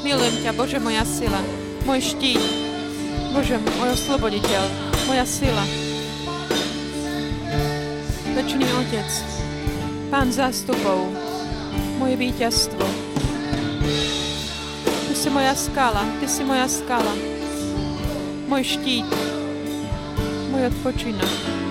Milujem 0.00 0.48
ťa, 0.48 0.56
Bože, 0.56 0.80
moja 0.80 1.04
sila. 1.04 1.44
Môj 1.84 2.08
štít. 2.08 2.40
Bože, 3.36 3.60
môj 3.76 4.00
osloboditeľ. 4.00 4.64
Moja 5.04 5.28
sila. 5.28 5.87
Večný 8.48 8.64
Otec, 8.80 9.12
Pán 10.08 10.32
zástupov, 10.32 11.12
moje 12.00 12.16
víťazstvo. 12.16 12.80
Ty 15.04 15.12
si 15.12 15.28
moja 15.28 15.52
skala, 15.52 16.00
Ty 16.16 16.24
si 16.24 16.48
moja 16.48 16.64
skala, 16.64 17.12
môj 18.48 18.64
štít, 18.64 19.04
môj 20.48 20.72
odpočinok. 20.72 21.67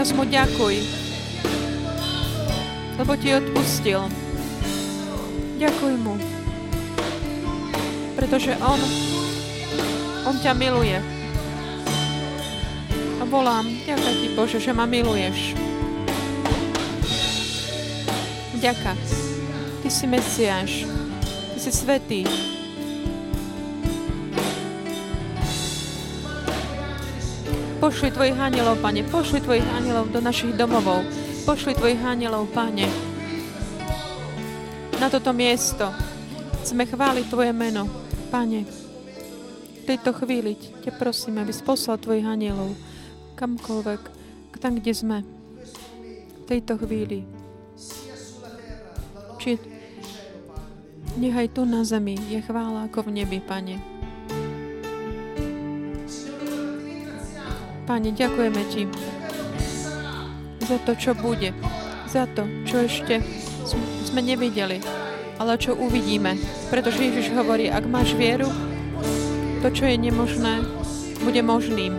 Teraz 0.00 0.16
mu 0.16 0.24
ďakuj, 0.24 0.80
lebo 2.96 3.12
ti 3.20 3.36
odpustil. 3.36 4.00
Ďakuj 5.60 5.92
mu, 6.00 6.16
pretože 8.16 8.56
on, 8.64 8.80
on 10.24 10.40
ťa 10.40 10.56
miluje. 10.56 10.96
A 13.20 13.28
volám, 13.28 13.68
ďakujem 13.84 14.16
ti 14.24 14.28
Bože, 14.32 14.56
že 14.56 14.72
ma 14.72 14.88
miluješ. 14.88 15.52
Ďaká. 18.56 18.96
Ty 19.84 19.88
si 19.92 20.08
Mesiáš. 20.08 20.72
Ty 21.52 21.58
si 21.60 21.70
svetý. 21.76 22.24
Pošli 27.90 28.14
Tvojich 28.14 28.38
anielov, 28.38 28.78
Pane, 28.78 29.02
pošli 29.02 29.42
Tvojich 29.42 29.66
anielov 29.66 30.14
do 30.14 30.22
našich 30.22 30.54
domovov. 30.54 31.02
Pošli 31.42 31.74
Tvojich 31.74 31.98
anielov, 32.06 32.46
Pane, 32.54 32.86
na 35.02 35.10
toto 35.10 35.34
miesto. 35.34 35.90
Chceme 36.62 36.86
chváliť 36.86 37.26
Tvoje 37.26 37.50
meno, 37.50 37.90
Pane. 38.30 38.62
Ty 38.62 39.98
tejto 39.98 40.14
chvíli 40.22 40.54
ťa 40.86 40.94
prosím, 41.02 41.42
aby 41.42 41.50
si 41.50 41.66
poslal 41.66 41.98
tvojich 41.98 42.22
anielov 42.22 42.78
kamkoľvek, 43.34 44.02
tam, 44.62 44.78
kde 44.78 44.94
sme. 44.94 45.18
V 46.30 46.42
tejto 46.46 46.78
chvíli. 46.78 47.26
Či 49.42 49.58
nechaj 51.18 51.58
tu 51.58 51.66
na 51.66 51.82
zemi 51.82 52.14
je 52.30 52.38
chvála 52.38 52.86
ako 52.86 53.10
v 53.10 53.18
nebi, 53.18 53.42
Pane. 53.42 53.99
Pane, 57.90 58.14
ďakujeme 58.14 58.62
Ti 58.70 58.86
za 60.62 60.78
to, 60.86 60.94
čo 60.94 61.10
bude, 61.18 61.50
za 62.06 62.22
to, 62.38 62.46
čo 62.62 62.86
ešte 62.86 63.18
sme 64.06 64.22
nevideli, 64.22 64.78
ale 65.42 65.58
čo 65.58 65.74
uvidíme. 65.74 66.38
Pretože 66.70 67.10
Ježiš 67.10 67.34
hovorí, 67.34 67.66
ak 67.66 67.90
máš 67.90 68.14
vieru, 68.14 68.46
to, 69.58 69.74
čo 69.74 69.90
je 69.90 69.98
nemožné, 70.06 70.62
bude 71.26 71.42
možným. 71.42 71.90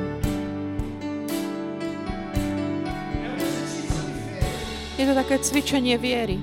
Je 4.95 5.03
to 5.03 5.11
také 5.11 5.43
cvičenie 5.43 5.99
viery. 5.99 6.39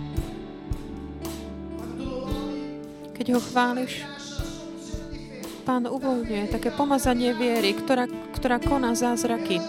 Keď 3.16 3.26
ho 3.32 3.40
chváliš, 3.40 4.17
Pán 5.68 5.84
uvoľňuje 5.84 6.48
také 6.48 6.72
pomazanie 6.72 7.36
viery, 7.36 7.76
ktorá, 7.76 8.08
ktorá 8.32 8.56
koná 8.56 8.96
zázraky. 8.96 9.60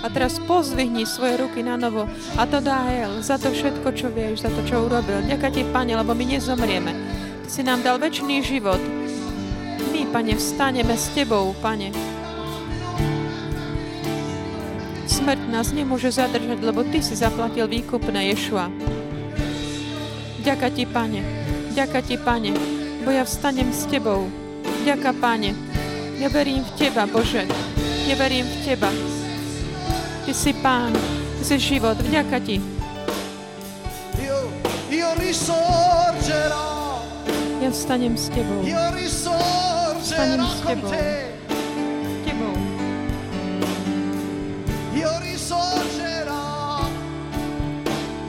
A 0.00 0.08
teraz 0.08 0.40
pozvihni 0.48 1.04
svoje 1.04 1.36
ruky 1.36 1.60
na 1.60 1.76
novo 1.76 2.08
a 2.40 2.48
to 2.48 2.64
dá 2.64 2.88
El 2.88 3.20
za 3.20 3.36
to 3.36 3.52
všetko, 3.52 3.92
čo 3.92 4.08
vieš, 4.08 4.40
za 4.40 4.48
to, 4.48 4.64
čo 4.64 4.88
urobil. 4.88 5.20
Ďaká 5.28 5.52
ti, 5.52 5.68
Pane, 5.68 5.92
lebo 6.00 6.16
my 6.16 6.24
nezomrieme. 6.24 6.96
Ty 7.44 7.48
si 7.52 7.60
nám 7.60 7.84
dal 7.84 8.00
väčší 8.00 8.40
život. 8.40 8.80
My, 9.92 10.08
Pane, 10.08 10.32
vstaneme 10.40 10.96
s 10.96 11.12
Tebou, 11.12 11.52
Pane. 11.60 11.92
Smrť 15.12 15.40
nás 15.52 15.76
nemôže 15.76 16.08
zadržať, 16.08 16.56
lebo 16.64 16.88
Ty 16.88 17.04
si 17.04 17.20
zaplatil 17.20 17.68
výkupné 17.68 18.32
Ješua. 18.32 18.72
Ďaká 20.40 20.72
Ti, 20.72 20.88
Pane. 20.88 21.20
Ďaká 21.76 22.00
Ti, 22.00 22.16
Pane, 22.16 22.56
bo 23.04 23.12
ja 23.12 23.28
vstanem 23.28 23.68
s 23.76 23.84
Tebou. 23.84 24.41
Ďaká, 24.82 25.14
Pane. 25.14 25.54
Ja 26.18 26.26
verím 26.26 26.66
v 26.66 26.70
Teba, 26.74 27.06
Bože. 27.06 27.46
Ja 28.10 28.18
verím 28.18 28.42
v 28.42 28.56
Teba. 28.66 28.90
Ty 30.26 30.32
si 30.34 30.50
Pán, 30.58 30.90
Ty 31.38 31.42
si 31.46 31.56
život. 31.58 31.94
Vďaka 32.02 32.42
Ti. 32.42 32.58
Ja 37.62 37.70
vstanem 37.70 38.18
s 38.18 38.26
Tebou. 38.26 38.66
Risorgerò 38.66 40.46
s 40.50 40.60
Tebou. 40.66 40.90
te. 40.90 41.06
Tebou. 42.26 42.54
Io 44.98 45.12
risorgerò. 45.22 46.42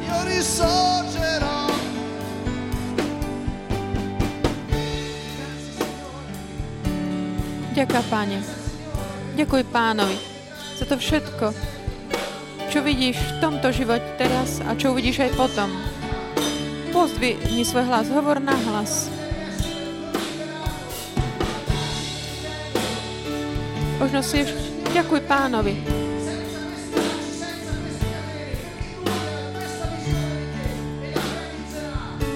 Io 0.05 0.17
risorgerò. 0.29 0.92
Ďaká, 7.73 8.05
Páne. 8.05 8.37
Ďakuj 9.33 9.65
Pánovi 9.73 10.13
za 10.77 10.85
to 10.85 10.93
všetko, 10.93 11.57
čo 12.69 12.85
vidíš 12.85 13.17
v 13.17 13.33
tomto 13.41 13.73
živote 13.73 14.05
teraz 14.13 14.61
a 14.61 14.77
čo 14.77 14.93
uvidíš 14.93 15.25
aj 15.25 15.33
potom. 15.33 15.73
Pozdvihni 16.93 17.65
svoj 17.65 17.89
hlas, 17.89 18.13
hovor 18.13 18.37
na 18.37 18.53
hlas. 18.53 19.09
Možno 23.97 24.21
si 24.21 24.45
ďakuj 24.93 25.25
Pánovi. 25.25 25.73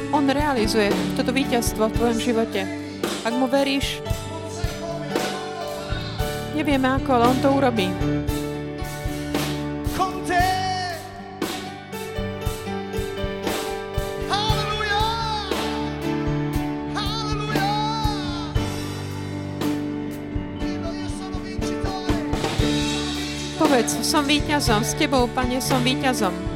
On 0.10 0.26
realizuje 0.26 0.90
toto 1.14 1.30
víťazstvo 1.30 1.94
v 1.94 1.96
tvojom 2.02 2.18
živote. 2.18 2.66
Ak 3.22 3.38
mu 3.38 3.46
veríš, 3.46 4.02
Nevieme 6.58 6.90
ako, 6.90 7.10
ale 7.14 7.26
on 7.30 7.38
to 7.38 7.50
urobí. 7.54 7.86
Povedz, 23.62 24.02
som 24.02 24.26
víťazom. 24.26 24.82
S 24.82 24.98
tebou, 24.98 25.30
pane, 25.30 25.62
som 25.62 25.78
víťazom. 25.86 26.47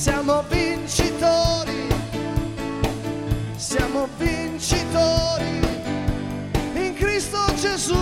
Siamo 0.00 0.42
vincitori, 0.48 1.86
siamo 3.56 4.08
vincitori 4.16 5.60
in 6.72 6.94
Cristo 6.94 7.38
Gesù. 7.60 7.98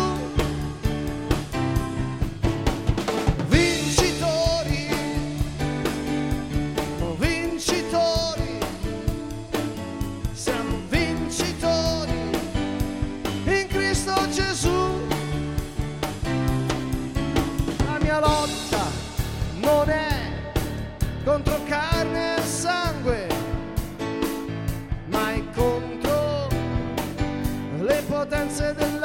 importanza 28.28 28.74
del 28.74 28.97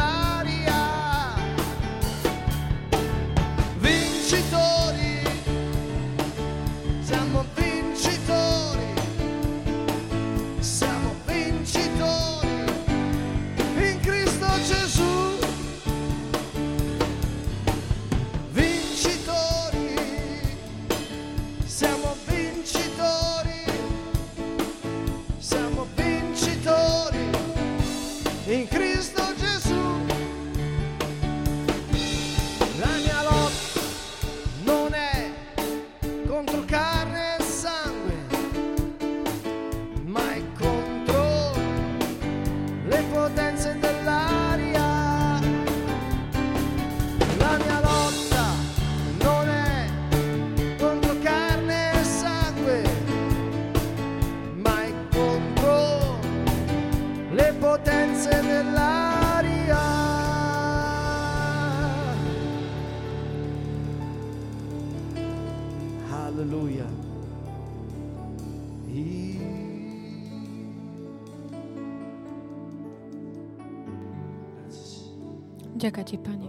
Ďakujem 75.84 76.08
Ti, 76.08 76.18
Pane. 76.24 76.48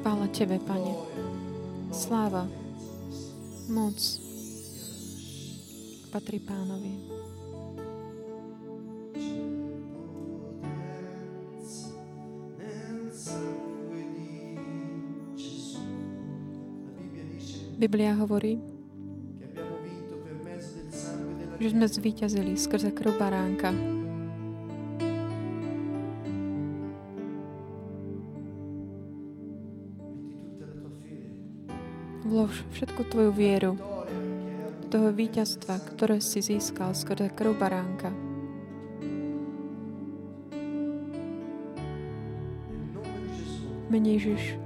Chvála 0.00 0.24
Tebe, 0.32 0.56
Pane. 0.64 0.96
Sláva, 1.92 2.48
moc 3.68 4.00
patrí 6.08 6.40
Pánovi. 6.40 6.96
Biblia 17.76 18.16
hovorí, 18.16 18.56
že 21.60 21.68
sme 21.68 21.84
zvíťazili 21.84 22.56
skrze 22.56 22.96
krv 22.96 23.20
baránka. 23.20 24.01
Vlož 32.32 32.64
všetku 32.72 33.12
Tvoju 33.12 33.28
vieru 33.36 33.76
avuto 33.76 34.88
toho 34.88 35.12
víťazstva, 35.12 35.84
ktoré 35.84 36.16
si 36.24 36.40
získal 36.40 36.96
skrze 36.96 37.28
krv 37.28 37.60
baránka. 37.60 38.08
Mene 43.92 44.16
Ježiš, 44.16 44.56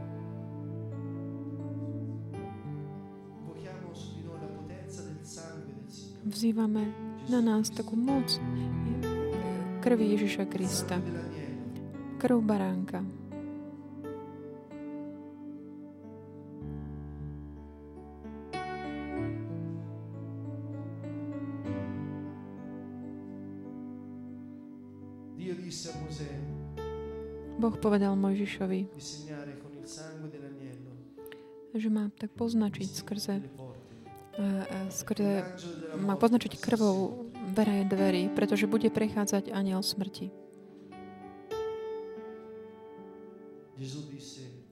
vzývame 6.23 6.87
na 7.27 7.43
nás 7.43 7.75
takú 7.75 7.99
moc 7.99 8.31
krvi 9.83 10.15
Ježiša 10.15 10.47
Krista, 10.47 11.03
krv 12.23 12.39
baránka. 12.47 13.26
Povedal 27.87 28.19
Mojžišovi, 28.19 28.91
že 31.71 31.87
má 31.87 32.11
tak 32.19 32.35
poznačiť 32.35 32.89
skrze, 32.91 33.39
a, 33.39 34.43
a 34.67 34.79
skrze 34.91 35.47
má 36.03 36.19
poznačiť 36.19 36.59
krvou 36.59 37.31
veraje 37.55 37.87
dverí, 37.87 38.23
pretože 38.35 38.67
bude 38.67 38.91
prechádzať 38.91 39.55
aniel 39.55 39.87
smrti. 39.87 40.35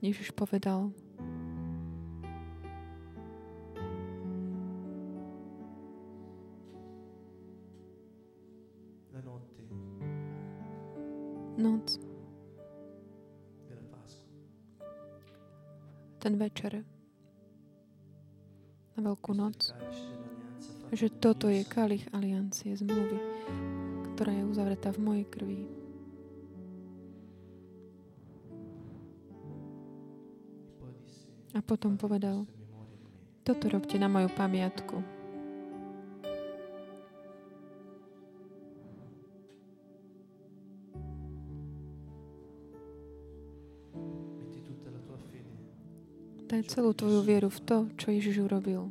Ježiš 0.03 0.35
povedal, 0.35 0.90
noc, 11.55 12.04
ten 16.24 16.40
večer, 16.40 16.80
na 18.96 19.00
veľkú 19.04 19.37
noc, 19.37 19.76
že 20.88 21.12
toto 21.12 21.52
je 21.52 21.60
kalich 21.68 22.08
aliancie 22.16 22.72
zmluvy, 22.72 23.20
ktorá 24.16 24.32
je 24.32 24.48
uzavretá 24.48 24.88
v 24.96 25.04
mojej 25.04 25.26
krvi. 25.28 25.60
A 31.52 31.60
potom 31.60 32.00
"Fate 32.00 32.08
povedal, 32.08 32.37
questo 32.48 32.48
in 32.48 32.48
memoria 32.48 32.64
di 32.64 33.12
me." 33.20 33.44
toto 33.44 33.64
robte 33.68 33.96
na 34.00 34.08
moju 34.08 34.28
pamiatku. 34.32 35.13
Daj 46.55 46.71
celú 46.71 46.95
tvoju 46.95 47.27
vieru 47.27 47.51
v 47.51 47.61
to, 47.67 47.90
čo 47.99 48.14
Ježiš 48.14 48.47
urobil. 48.47 48.87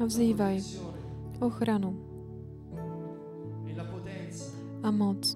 A 0.00 0.02
vzývaj 0.08 0.64
ochranu 1.44 1.92
a 4.80 4.88
moc 4.88 5.28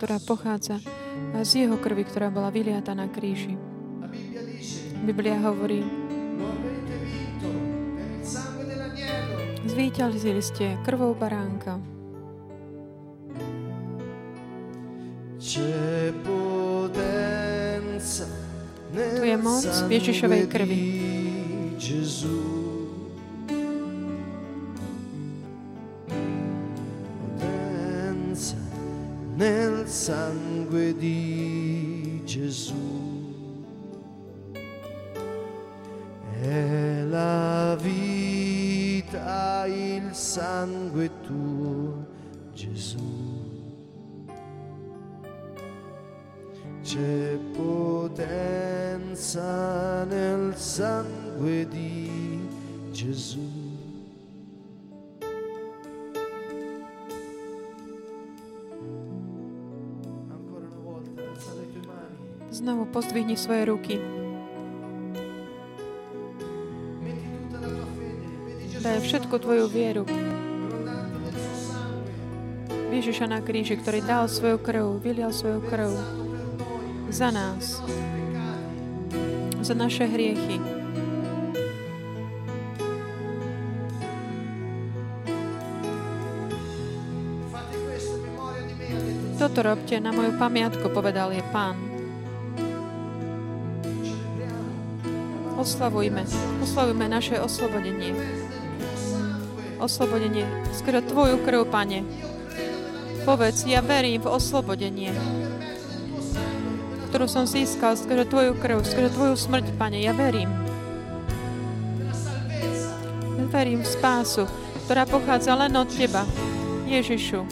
ktorá 0.00 0.16
pochádza 0.24 0.80
z 1.44 1.68
jeho 1.68 1.76
krvi, 1.76 2.08
ktorá 2.08 2.32
bola 2.32 2.48
vyliata 2.48 2.96
na 2.96 3.04
kríži. 3.12 3.52
Biblia 5.04 5.36
hovorí, 5.44 6.03
zvíťazili 9.74 10.38
ste 10.38 10.78
krvou 10.86 11.18
baránka. 11.18 11.82
Tu 18.94 19.24
je 19.26 19.36
moc 19.36 19.66
v 19.66 19.90
Ježišovej 19.98 20.42
krvi. 20.46 20.82
nel 29.34 29.82
sangue 29.90 30.94
di 30.94 31.13
sangue 40.94 41.10
tuo, 41.26 42.06
Gesù. 42.54 42.98
C'è 46.82 47.36
potenza 47.56 48.84
nel 50.04 50.54
sangue 50.56 51.66
di 51.68 52.46
Gesù. 52.92 53.40
Znovu 62.50 62.86
pozdvihni 62.86 63.36
svoje 63.36 63.64
ruky. 63.66 63.98
Daj 68.84 69.00
všetku 69.00 69.38
tvoju 69.40 69.66
vieru 69.66 70.04
Ježiša 73.04 73.28
na 73.28 73.44
kríži, 73.44 73.76
ktorý 73.76 74.00
dal 74.00 74.24
svoju 74.32 74.56
krv, 74.56 74.96
vylial 75.04 75.28
svoju 75.28 75.60
krv 75.68 75.92
za 77.12 77.28
nás, 77.28 77.84
za 79.60 79.76
naše 79.76 80.08
hriechy. 80.08 80.56
Toto 89.36 89.60
robte 89.60 90.00
na 90.00 90.08
moju 90.08 90.32
pamiatku, 90.40 90.88
povedal 90.88 91.28
je 91.36 91.44
Pán. 91.52 91.76
Oslavujme, 95.60 96.24
oslavujme 96.64 97.04
naše 97.12 97.36
oslobodenie. 97.36 98.16
Oslobodenie 99.76 100.48
skrze 100.72 101.04
Tvoju 101.04 101.44
krv, 101.44 101.68
Pane. 101.68 102.32
Povedz, 103.24 103.64
ja 103.64 103.80
verím 103.80 104.20
v 104.20 104.36
oslobodenie, 104.36 105.08
ktorú 107.08 107.24
som 107.24 107.48
získal 107.48 107.96
skrze 107.96 108.28
Tvoju 108.28 108.52
krv, 108.60 108.84
skrze 108.84 109.08
Tvoju 109.16 109.32
smrť, 109.32 109.72
Pane. 109.80 109.96
Ja 109.96 110.12
verím. 110.12 110.52
Verím 113.48 113.80
v 113.80 113.88
spásu, 113.88 114.44
ktorá 114.84 115.08
pochádza 115.08 115.56
len 115.56 115.72
od 115.72 115.88
Teba. 115.88 116.28
Ježišu, 116.84 117.48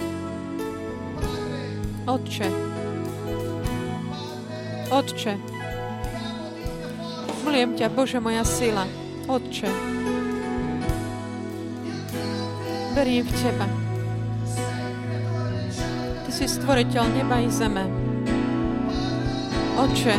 Otče, 2.04 2.48
Otče, 4.92 5.34
Mlujem 7.42 7.74
ťa, 7.80 7.88
Bože, 7.96 8.20
moja 8.20 8.44
sila. 8.44 8.84
Otče, 9.24 9.72
verím 12.92 13.24
v 13.24 13.32
Teba. 13.40 13.81
Si 16.42 16.58
stvoriteľ 16.58 17.06
neba 17.14 17.38
i 17.38 17.46
zeme. 17.46 17.86
Oče, 19.78 20.18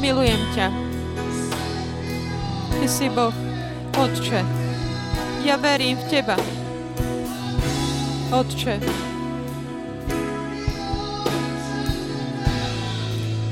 milujem 0.00 0.40
ťa. 0.56 0.72
Ty 2.80 2.86
si 2.88 3.12
Boh, 3.12 3.28
Otče. 4.00 4.40
Ja 5.44 5.60
verím 5.60 6.00
v 6.00 6.04
Teba. 6.08 6.40
Otče. 8.32 8.80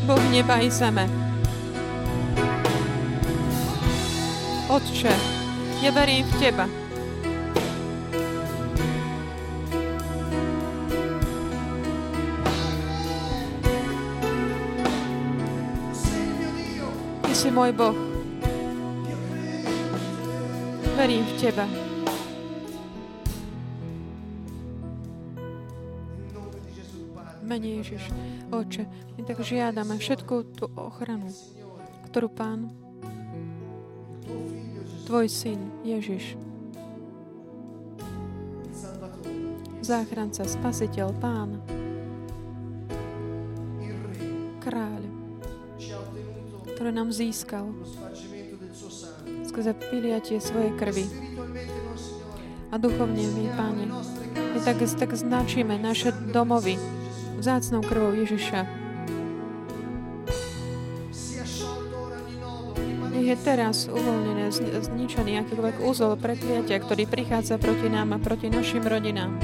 Boh 0.09 0.25
neba 0.33 0.65
i 0.65 0.73
zeme. 0.73 1.05
Otče, 4.73 5.13
ja 5.85 5.93
verím 5.93 6.25
v 6.25 6.35
Teba. 6.41 6.82
Môj 17.53 17.71
Boh. 17.77 17.97
Verím 20.97 21.25
v 21.29 21.33
Teba. 21.37 21.69
Mene 27.45 27.85
Ježiš, 27.85 28.09
Oče, 28.49 28.89
my 28.89 29.21
tak 29.29 29.45
žiadame 29.45 30.01
všetku 30.01 30.57
tú 30.57 30.73
ochranu, 30.73 31.29
ktorú 32.09 32.33
Pán, 32.33 32.73
Tvoj 35.05 35.29
Syn, 35.29 35.61
Ježiš, 35.85 36.41
záchranca, 39.85 40.49
spasiteľ, 40.49 41.13
Pán, 41.21 41.61
ktorý 46.93 47.09
nám 47.09 47.17
získal 47.17 47.73
skrze 49.49 49.73
vyliatie 49.89 50.37
svojej 50.45 50.77
krvi. 50.77 51.09
A 52.69 52.77
duchovne 52.77 53.33
my, 53.33 53.49
Páne, 53.57 53.89
my 54.37 54.61
tak, 54.61 54.77
tak 55.01 55.17
značíme 55.17 55.81
naše 55.81 56.13
domovy 56.13 56.77
vzácnou 57.41 57.81
krvou 57.81 58.13
Ježiša. 58.13 58.69
Je 63.17 63.37
teraz 63.41 63.89
uvoľnené, 63.89 64.53
zničený 64.85 65.41
akýkoľvek 65.49 65.81
úzol 65.81 66.21
prekliatia, 66.21 66.77
ktorý 66.77 67.09
prichádza 67.09 67.57
proti 67.57 67.89
nám 67.89 68.13
a 68.13 68.19
proti 68.21 68.53
našim 68.53 68.85
rodinám. 68.85 69.41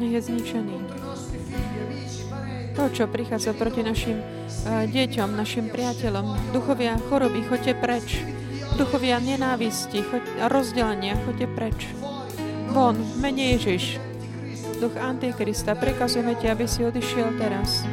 Nech 0.00 0.16
je 0.16 0.32
zničený. 0.32 0.89
To, 2.78 2.86
čo 2.88 3.10
prichádza 3.10 3.50
proti 3.58 3.82
našim 3.82 4.22
uh, 4.22 4.86
deťom, 4.86 5.34
našim 5.34 5.66
priateľom, 5.68 6.54
duchovia 6.54 6.94
choroby, 7.10 7.42
choďte 7.44 7.74
preč. 7.76 8.22
Duchovia 8.78 9.18
nenávisti 9.18 10.00
choď, 10.06 10.22
rozdelenia, 10.46 11.18
choďte 11.26 11.46
preč. 11.52 11.78
Von, 12.70 12.94
menej 13.18 13.58
Ježiš. 13.58 13.98
Duch 14.78 14.96
Antikrista, 14.96 15.74
prekazujeme 15.76 16.38
ti, 16.38 16.48
aby 16.48 16.64
si 16.64 16.86
odišiel 16.86 17.36
teraz. 17.36 17.84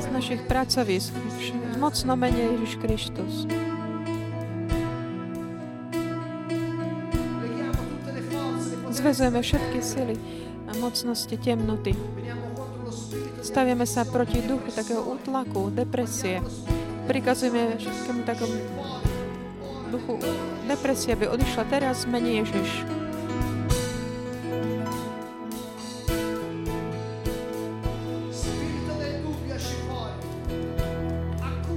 Z 0.00 0.06
našich 0.08 0.40
pracovisk, 0.48 1.12
mocno 1.76 2.16
mene 2.16 2.56
Ježiš 2.56 2.72
Kristus. 2.80 3.65
Zvezujeme 9.06 9.38
všetky 9.38 9.78
sily 9.86 10.18
a 10.66 10.74
mocnosti 10.82 11.38
temnoty. 11.38 11.94
Staviame 13.38 13.86
sa 13.86 14.02
proti 14.02 14.42
duchu 14.42 14.74
takého 14.74 14.98
útlaku, 14.98 15.70
depresie. 15.70 16.42
Prikazujeme 17.06 17.78
všetkému 17.78 18.26
takému 18.26 18.58
duchu 19.94 20.18
depresie, 20.66 21.14
aby 21.14 21.30
odišla 21.30 21.70
teraz 21.70 22.02
v 22.02 22.18
mene 22.18 22.42
Ježiš. 22.42 22.70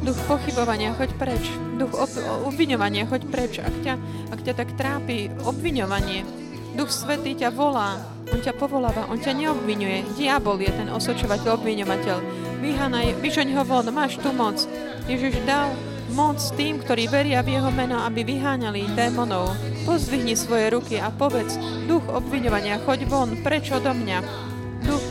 Duch 0.02 0.20
pochybovania, 0.26 0.98
choď 0.98 1.14
preč. 1.22 1.46
Duch 1.78 1.94
obviňovania, 2.50 3.06
choď 3.06 3.22
preč. 3.30 3.62
Ak 3.62 3.76
ťa, 3.86 4.02
ak 4.34 4.40
ťa 4.42 4.54
tak 4.58 4.74
trápi 4.74 5.30
obviňovanie, 5.46 6.49
Duch 6.80 6.96
Svetý 6.96 7.36
ťa 7.36 7.52
volá, 7.52 8.00
on 8.32 8.40
ťa 8.40 8.56
povoláva, 8.56 9.12
on 9.12 9.20
ťa 9.20 9.36
neobvinuje. 9.36 10.16
Diabol 10.16 10.64
je 10.64 10.72
ten 10.72 10.88
osočovateľ, 10.88 11.60
obviňovateľ. 11.60 12.18
Vyhanaj, 12.64 13.20
vyžoň 13.20 13.52
ho 13.52 13.68
von, 13.68 13.84
máš 13.92 14.16
tu 14.16 14.32
moc. 14.32 14.56
Ježiš 15.04 15.44
dal 15.44 15.76
moc 16.16 16.40
tým, 16.56 16.80
ktorí 16.80 17.12
veria 17.12 17.44
v 17.44 17.60
Jeho 17.60 17.68
meno, 17.68 18.00
aby 18.08 18.24
vyháňali 18.24 18.96
démonov. 18.96 19.60
Pozdvihni 19.84 20.40
svoje 20.40 20.72
ruky 20.72 20.96
a 21.04 21.12
povedz, 21.12 21.60
duch 21.84 22.08
obviňovania, 22.08 22.80
choď 22.88 23.12
von, 23.12 23.36
preč 23.44 23.76
odo 23.76 23.92
mňa. 23.92 24.24
Duch, 24.88 25.04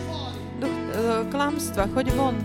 duch 0.65 0.73
e, 0.73 1.29
klamstva, 1.29 1.85
choď 1.93 2.17
von. 2.17 2.37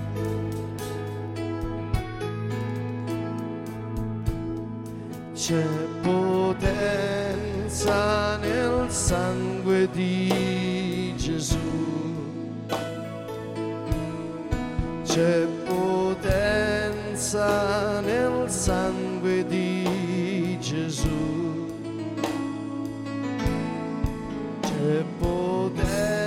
C'è 5.31 5.63
potenza 7.83 8.37
nel 8.37 8.89
sangue 8.89 9.89
di 9.91 11.13
Gesù. 11.17 11.57
C'è 15.03 15.45
potenza 15.65 16.79
nel 17.99 18.49
sangue 18.49 19.45
di 19.47 20.57
Gesù. 20.61 21.67
C'è 24.61 25.03
potenza 25.19 26.21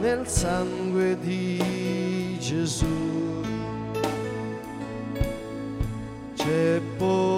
nel 0.00 0.28
sangue 0.28 1.18
di 1.18 2.38
Gesù. 2.38 2.86
C'è 6.36 6.80
potenza 6.96 7.37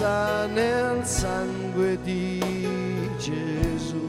nel 0.00 1.04
sangue 1.04 2.00
di 2.00 2.40
Gesù. 3.20 4.00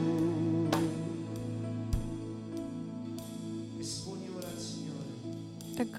Tak 5.76 5.90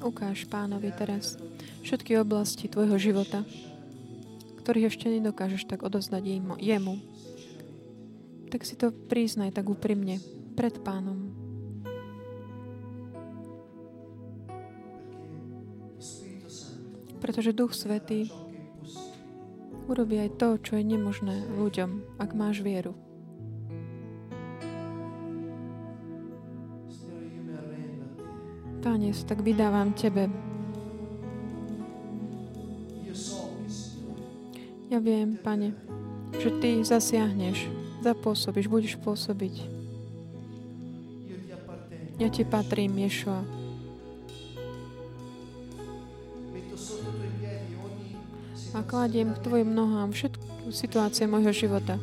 ukáž 0.00 0.48
pánovi 0.48 0.88
teraz 0.96 1.36
všetky 1.84 2.16
oblasti 2.16 2.72
tvojho 2.72 2.96
života, 2.96 3.44
ktorých 4.64 4.88
ešte 4.88 5.12
nedokážeš 5.12 5.68
tak 5.68 5.84
odozdať 5.84 6.24
jemu. 6.56 6.96
Tak 8.48 8.64
si 8.64 8.72
to 8.80 8.88
priznaj 8.88 9.52
tak 9.52 9.68
úprimne 9.68 10.16
pred 10.56 10.80
pánom. 10.80 11.28
Pretože 17.20 17.52
Duch 17.52 17.76
Svetý 17.76 18.32
urobí 19.92 20.16
aj 20.16 20.40
to, 20.40 20.56
čo 20.56 20.80
je 20.80 20.84
nemožné 20.88 21.44
ľuďom, 21.60 22.16
ak 22.16 22.32
máš 22.32 22.64
vieru. 22.64 22.96
Sa 29.12 29.36
tak 29.36 29.44
vydávam 29.44 29.92
Tebe. 29.92 30.32
Ja 34.88 34.98
viem, 35.04 35.36
Pane, 35.36 35.76
že 36.40 36.48
Ty 36.48 36.80
zasiahneš, 36.80 37.68
zapôsobíš, 38.00 38.72
budeš 38.72 38.96
pôsobiť. 39.04 39.68
Ja 42.16 42.32
Ti 42.32 42.42
patrím, 42.48 43.04
Ješua. 43.04 43.61
Kladiem 48.92 49.32
k 49.32 49.40
Tvojim 49.40 49.72
nohám 49.72 50.12
všetky 50.12 50.68
situácie 50.68 51.24
môjho 51.24 51.48
života. 51.56 51.96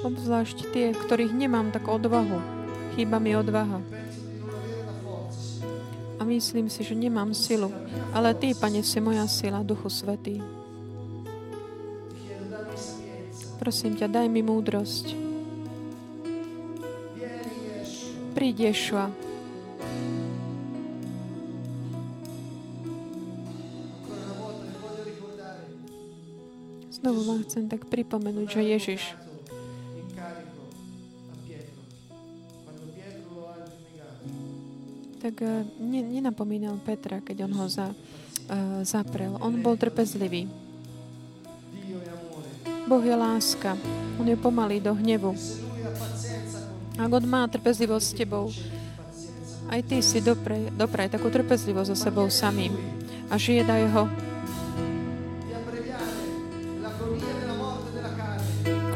Obzvlášť 0.00 0.72
tie, 0.72 0.96
ktorých 0.96 1.36
nemám 1.36 1.68
tak 1.68 1.84
odvahu. 1.84 2.40
Chýba 2.96 3.20
mi 3.20 3.36
odvaha. 3.36 3.84
A 6.16 6.24
myslím 6.24 6.72
si, 6.72 6.80
že 6.80 6.96
nemám 6.96 7.36
silu. 7.36 7.68
Ale 8.16 8.32
Ty, 8.32 8.56
Pane, 8.56 8.80
si 8.80 9.04
moja 9.04 9.28
sila, 9.28 9.60
Duchu 9.60 9.92
Svetý. 9.92 10.40
Prosím 13.60 13.92
ťa, 14.00 14.08
daj 14.08 14.32
mi 14.32 14.40
múdrosť. 14.40 15.12
Príď, 18.32 18.72
Ješua. 18.72 19.31
Znovu 27.02 27.20
vám 27.26 27.42
chcem 27.42 27.66
tak 27.66 27.90
pripomenúť, 27.90 28.46
že 28.46 28.62
Ježiš 28.62 29.02
tak 35.22 35.38
eh, 35.46 35.62
ne, 35.78 36.02
nenapomínal 36.02 36.74
Petra, 36.82 37.22
keď 37.22 37.46
on 37.46 37.54
ho 37.54 37.66
za, 37.70 37.94
uh, 37.94 38.82
zaprel. 38.82 39.38
On 39.38 39.54
bol 39.62 39.78
trpezlivý. 39.78 40.50
Boh 42.90 43.02
je 43.06 43.14
láska. 43.14 43.78
On 44.18 44.26
je 44.26 44.34
pomalý 44.34 44.82
do 44.82 44.90
hnevu. 44.98 45.38
Ak 46.98 47.08
on 47.08 47.24
má 47.24 47.46
trpezlivosť 47.46 48.04
s 48.04 48.18
tebou, 48.18 48.50
aj 49.70 49.80
ty 49.86 50.02
si 50.02 50.18
dopraj, 50.18 50.74
dopraj 50.74 51.08
takú 51.08 51.30
trpezlivosť 51.30 51.94
so 51.94 51.96
sebou 51.96 52.26
samým. 52.26 52.74
A 53.30 53.38
žiadaj 53.38 53.82
ho, 53.94 54.04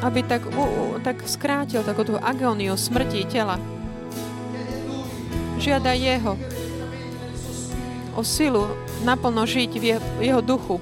aby 0.06 0.22
tak, 0.22 0.46
u, 0.46 0.62
u, 0.62 0.84
tak 1.02 1.26
skrátil 1.26 1.82
takú 1.82 2.06
agóniu 2.22 2.78
smrti 2.78 3.26
tela. 3.26 3.58
Chiedi 3.58 4.70
a 4.70 4.78
lui 4.86 5.58
Žiadaj 5.58 5.98
jeho 5.98 6.32
o 8.16 8.24
silu 8.24 8.64
naplno 9.04 9.44
žiť 9.44 9.72
v 9.76 9.84
je- 9.84 10.04
v 10.18 10.20
jeho 10.24 10.40
duchu. 10.40 10.80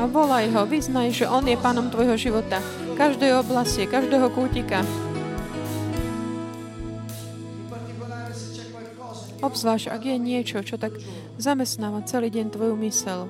A 0.00 0.08
volaj 0.08 0.48
ho, 0.50 0.64
vyznaj, 0.64 1.12
že 1.12 1.28
on 1.28 1.44
je 1.46 1.60
pánom 1.60 1.92
tvojho 1.92 2.16
života. 2.16 2.58
Každej 2.96 3.36
oblasti, 3.36 3.84
každého 3.84 4.32
kútika. 4.32 4.80
Obzvlášť, 9.40 9.88
ak 9.88 10.02
je 10.04 10.16
niečo, 10.20 10.58
čo 10.60 10.76
tak 10.76 10.96
zamestnáva 11.40 12.04
celý 12.04 12.28
deň 12.28 12.52
tvoju 12.52 12.74
mysel 12.80 13.28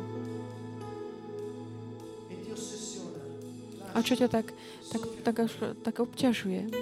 a 4.01 4.07
čo 4.07 4.17
ťa 4.17 4.33
tak, 4.33 4.57
tak, 4.89 5.03
tak, 5.21 5.37
až, 5.45 5.53
tak 5.85 6.01
obťažuje. 6.01 6.73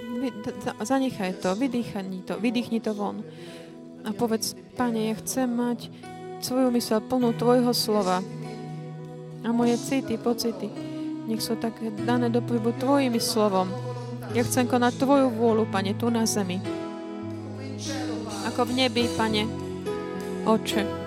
Zanechaj 0.79 1.43
to, 1.43 1.51
vydýchni 1.51 2.23
to, 2.23 2.39
vydýchni 2.39 2.79
to 2.79 2.95
von. 2.95 3.19
A 4.07 4.15
povedz, 4.15 4.55
Pane, 4.79 5.11
ja 5.11 5.15
chcem 5.19 5.51
mať 5.51 5.91
svoju 6.39 6.71
mysel 6.71 7.03
plnú 7.03 7.35
Tvojho 7.35 7.75
slova. 7.75 8.23
A 9.43 9.51
moje 9.51 9.75
city, 9.75 10.15
pocity, 10.15 10.71
nech 11.27 11.43
sú 11.43 11.59
tak 11.59 11.75
dané 12.07 12.31
do 12.31 12.39
pohybu 12.39 12.71
Tvojimi 12.79 13.19
slovom. 13.19 13.67
Ja 14.31 14.47
chcem 14.47 14.63
konať 14.63 15.03
Tvoju 15.03 15.27
vôľu, 15.35 15.67
Pane, 15.67 15.91
tu 15.99 16.07
na 16.07 16.23
zemi. 16.23 16.63
Ako 18.47 18.63
v 18.63 18.87
nebi, 18.87 19.11
Pane, 19.19 19.43
Oče. 20.47 20.98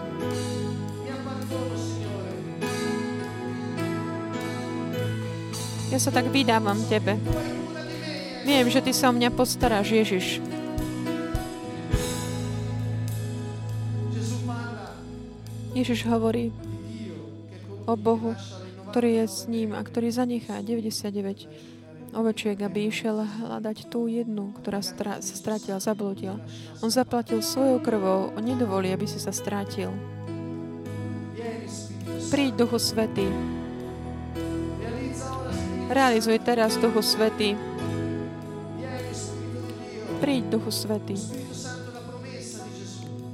Ja 5.92 6.00
sa 6.00 6.08
tak 6.08 6.32
vydávam 6.32 6.80
Tebe. 6.88 7.20
Viem, 8.48 8.64
že 8.72 8.80
Ty 8.80 8.96
sa 8.96 9.12
o 9.12 9.16
mňa 9.16 9.28
postaráš, 9.28 9.92
Ježiš. 9.92 10.40
Ježiš 15.76 16.08
hovorí 16.08 16.48
o 17.84 17.92
Bohu, 17.92 18.32
lascia 18.32 18.56
le 18.56 18.72
90 18.72 18.88
ktorý 18.92 19.10
je 19.20 19.24
s 19.28 19.40
ním 19.52 19.76
a 19.76 19.80
ktorý 19.84 20.08
zanechá 20.12 20.64
99 20.64 22.16
ovečiek, 22.16 22.56
aby 22.60 22.88
išiel 22.88 23.24
hľadať 23.24 23.88
tú 23.92 24.08
jednu, 24.08 24.52
ktorá 24.60 24.80
stra- 24.80 25.20
sa 25.20 25.34
stratila, 25.36 25.76
zabludila. 25.76 26.40
On 26.80 26.88
zaplatil 26.88 27.44
svojou 27.44 27.80
krvou, 27.84 28.32
on 28.32 28.44
nedovolí, 28.44 28.92
aby 28.92 29.04
si 29.04 29.20
sa 29.20 29.32
strátil. 29.32 29.92
Príď, 32.32 32.64
Duchu 32.64 32.80
Svetý. 32.80 33.28
Realizuj 35.92 36.40
teraz, 36.40 36.80
Duchu 36.80 37.04
Svetý. 37.04 37.52
Príď, 40.24 40.56
Duchu 40.56 40.72
Svetý. 40.72 41.20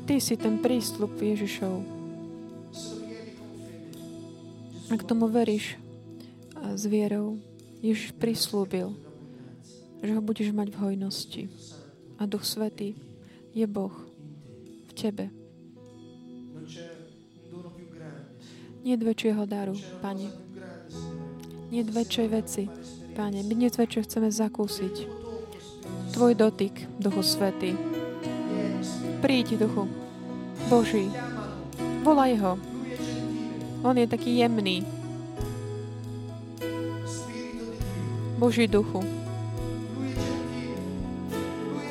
Ty 0.02 0.18
si 0.18 0.34
ten 0.34 0.58
prísľub 0.58 1.14
Ježišov. 1.14 1.86
Ak 4.90 5.06
tomu 5.06 5.30
veríš 5.30 5.78
a 6.58 6.74
s 6.74 6.82
vierou, 6.90 7.38
Ježiš 7.78 8.10
prislúbil, 8.18 8.90
že 10.02 10.10
ho 10.10 10.18
budeš 10.18 10.50
mať 10.50 10.74
v 10.74 10.80
hojnosti. 10.82 11.42
A 12.18 12.26
Duch 12.26 12.42
Svetý 12.42 12.98
je 13.54 13.70
Boh 13.70 13.94
v 14.90 14.92
tebe. 14.98 15.30
Nie 18.82 18.98
väčšieho 18.98 19.46
daru, 19.46 19.78
Pane. 20.02 20.47
Nie 21.68 21.84
väčšej 21.84 22.28
veci, 22.32 22.64
Pane. 23.12 23.44
My 23.44 23.52
dnes 23.52 23.76
večer 23.76 24.00
chceme 24.08 24.32
zakúsiť. 24.32 25.04
Tvoj 26.16 26.32
dotyk, 26.32 26.88
Duchu 26.96 27.20
Svetý. 27.20 27.76
Príď, 29.20 29.60
Duchu 29.60 29.84
Boží. 30.72 31.12
Volaj 32.00 32.40
ho. 32.40 32.56
On 33.84 33.92
je 33.92 34.08
taký 34.08 34.40
jemný. 34.40 34.80
Boží 38.40 38.64
duchu. 38.64 39.04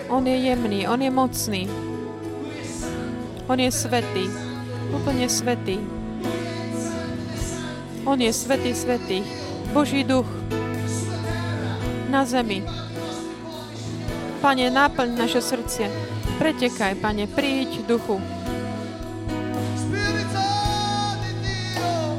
On 0.10 0.26
je 0.26 0.38
jemný, 0.42 0.90
on 0.90 0.98
je 0.98 1.12
mocný. 1.14 1.64
On 3.46 3.60
je 3.62 3.70
svetý. 3.70 4.26
Úplne 4.90 5.30
svetý. 5.30 5.78
On 8.10 8.18
je 8.18 8.34
svetý 8.34 8.74
svetý. 8.74 9.22
Boží 9.78 10.02
duch 10.02 10.26
na 12.10 12.26
zemi. 12.26 12.66
Pane, 14.42 14.74
náplň 14.74 15.10
naše 15.14 15.38
srdce. 15.38 15.86
Pretekaj, 16.42 16.98
Pane, 16.98 17.30
príď, 17.30 17.86
duchu. 17.86 18.18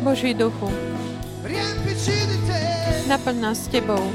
Boží 0.06 0.38
duchu, 0.38 0.70
naplň 3.10 3.36
nás 3.42 3.66
Tebou. 3.66 4.06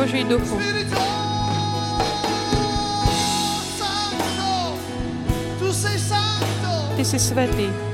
Boží 0.00 0.24
duchu. 0.24 0.56
Ty 6.96 7.04
si 7.04 7.18
svetý. 7.20 7.89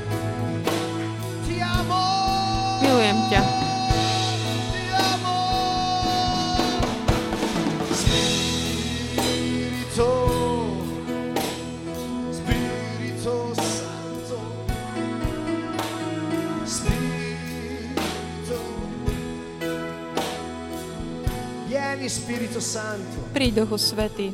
Spirito 22.07 22.59
Santo. 22.59 23.19
Príď, 23.35 23.63
duchu 23.63 23.77
svetý. 23.77 24.31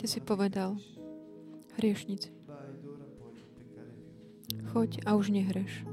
Ty 0.00 0.08
si 0.08 0.16
povedal, 0.24 0.80
Hriešnici, 1.76 2.32
choď 4.72 5.04
a 5.04 5.12
už 5.12 5.28
nehreš. 5.28 5.84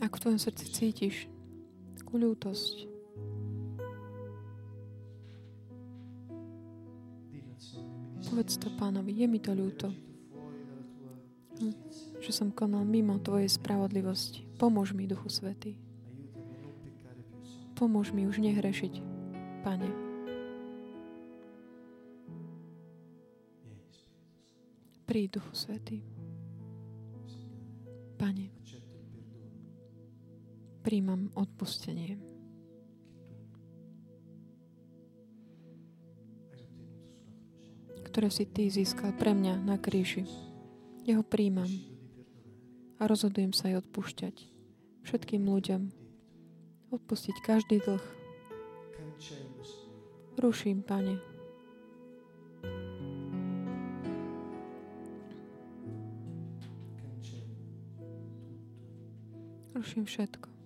Ak 0.00 0.16
v 0.16 0.20
tvojom 0.24 0.40
srdci 0.40 0.64
cítiš 0.72 1.28
takú 2.00 2.16
ľútosť, 2.16 2.88
povedz 8.32 8.56
to 8.56 8.72
pánovi, 8.80 9.12
je 9.20 9.26
mi 9.28 9.36
to 9.36 9.52
ľúto, 9.52 9.92
že 12.20 12.36
som 12.36 12.52
konal 12.52 12.84
mimo 12.84 13.16
tvojej 13.16 13.48
spravodlivosti. 13.48 14.44
Pomôž 14.60 14.92
mi, 14.92 15.08
Duchu 15.08 15.32
Svetý. 15.32 15.80
Pomôž 17.72 18.12
mi 18.12 18.28
už 18.28 18.44
nehrešiť, 18.44 18.94
Pane. 19.64 19.88
Príď, 25.08 25.40
Duchu 25.40 25.54
Svetý. 25.56 26.04
Pane, 28.20 28.52
príjmam 30.84 31.32
odpustenie, 31.32 32.20
ktoré 38.04 38.28
si 38.28 38.44
Ty 38.44 38.68
získal 38.68 39.16
pre 39.16 39.32
mňa 39.32 39.64
na 39.64 39.80
kríži. 39.80 40.28
Jeho 41.08 41.24
príjmam 41.24 41.89
a 43.00 43.08
rozhodujem 43.08 43.56
sa 43.56 43.72
aj 43.72 43.88
odpúšťať 43.88 44.36
všetkým 45.08 45.48
ľuďom, 45.48 45.88
odpustiť 46.92 47.36
každý 47.40 47.80
dlh. 47.80 48.04
Ruším, 50.36 50.84
Pane, 50.84 51.16
ruším 59.72 60.04
všetko. 60.04 60.59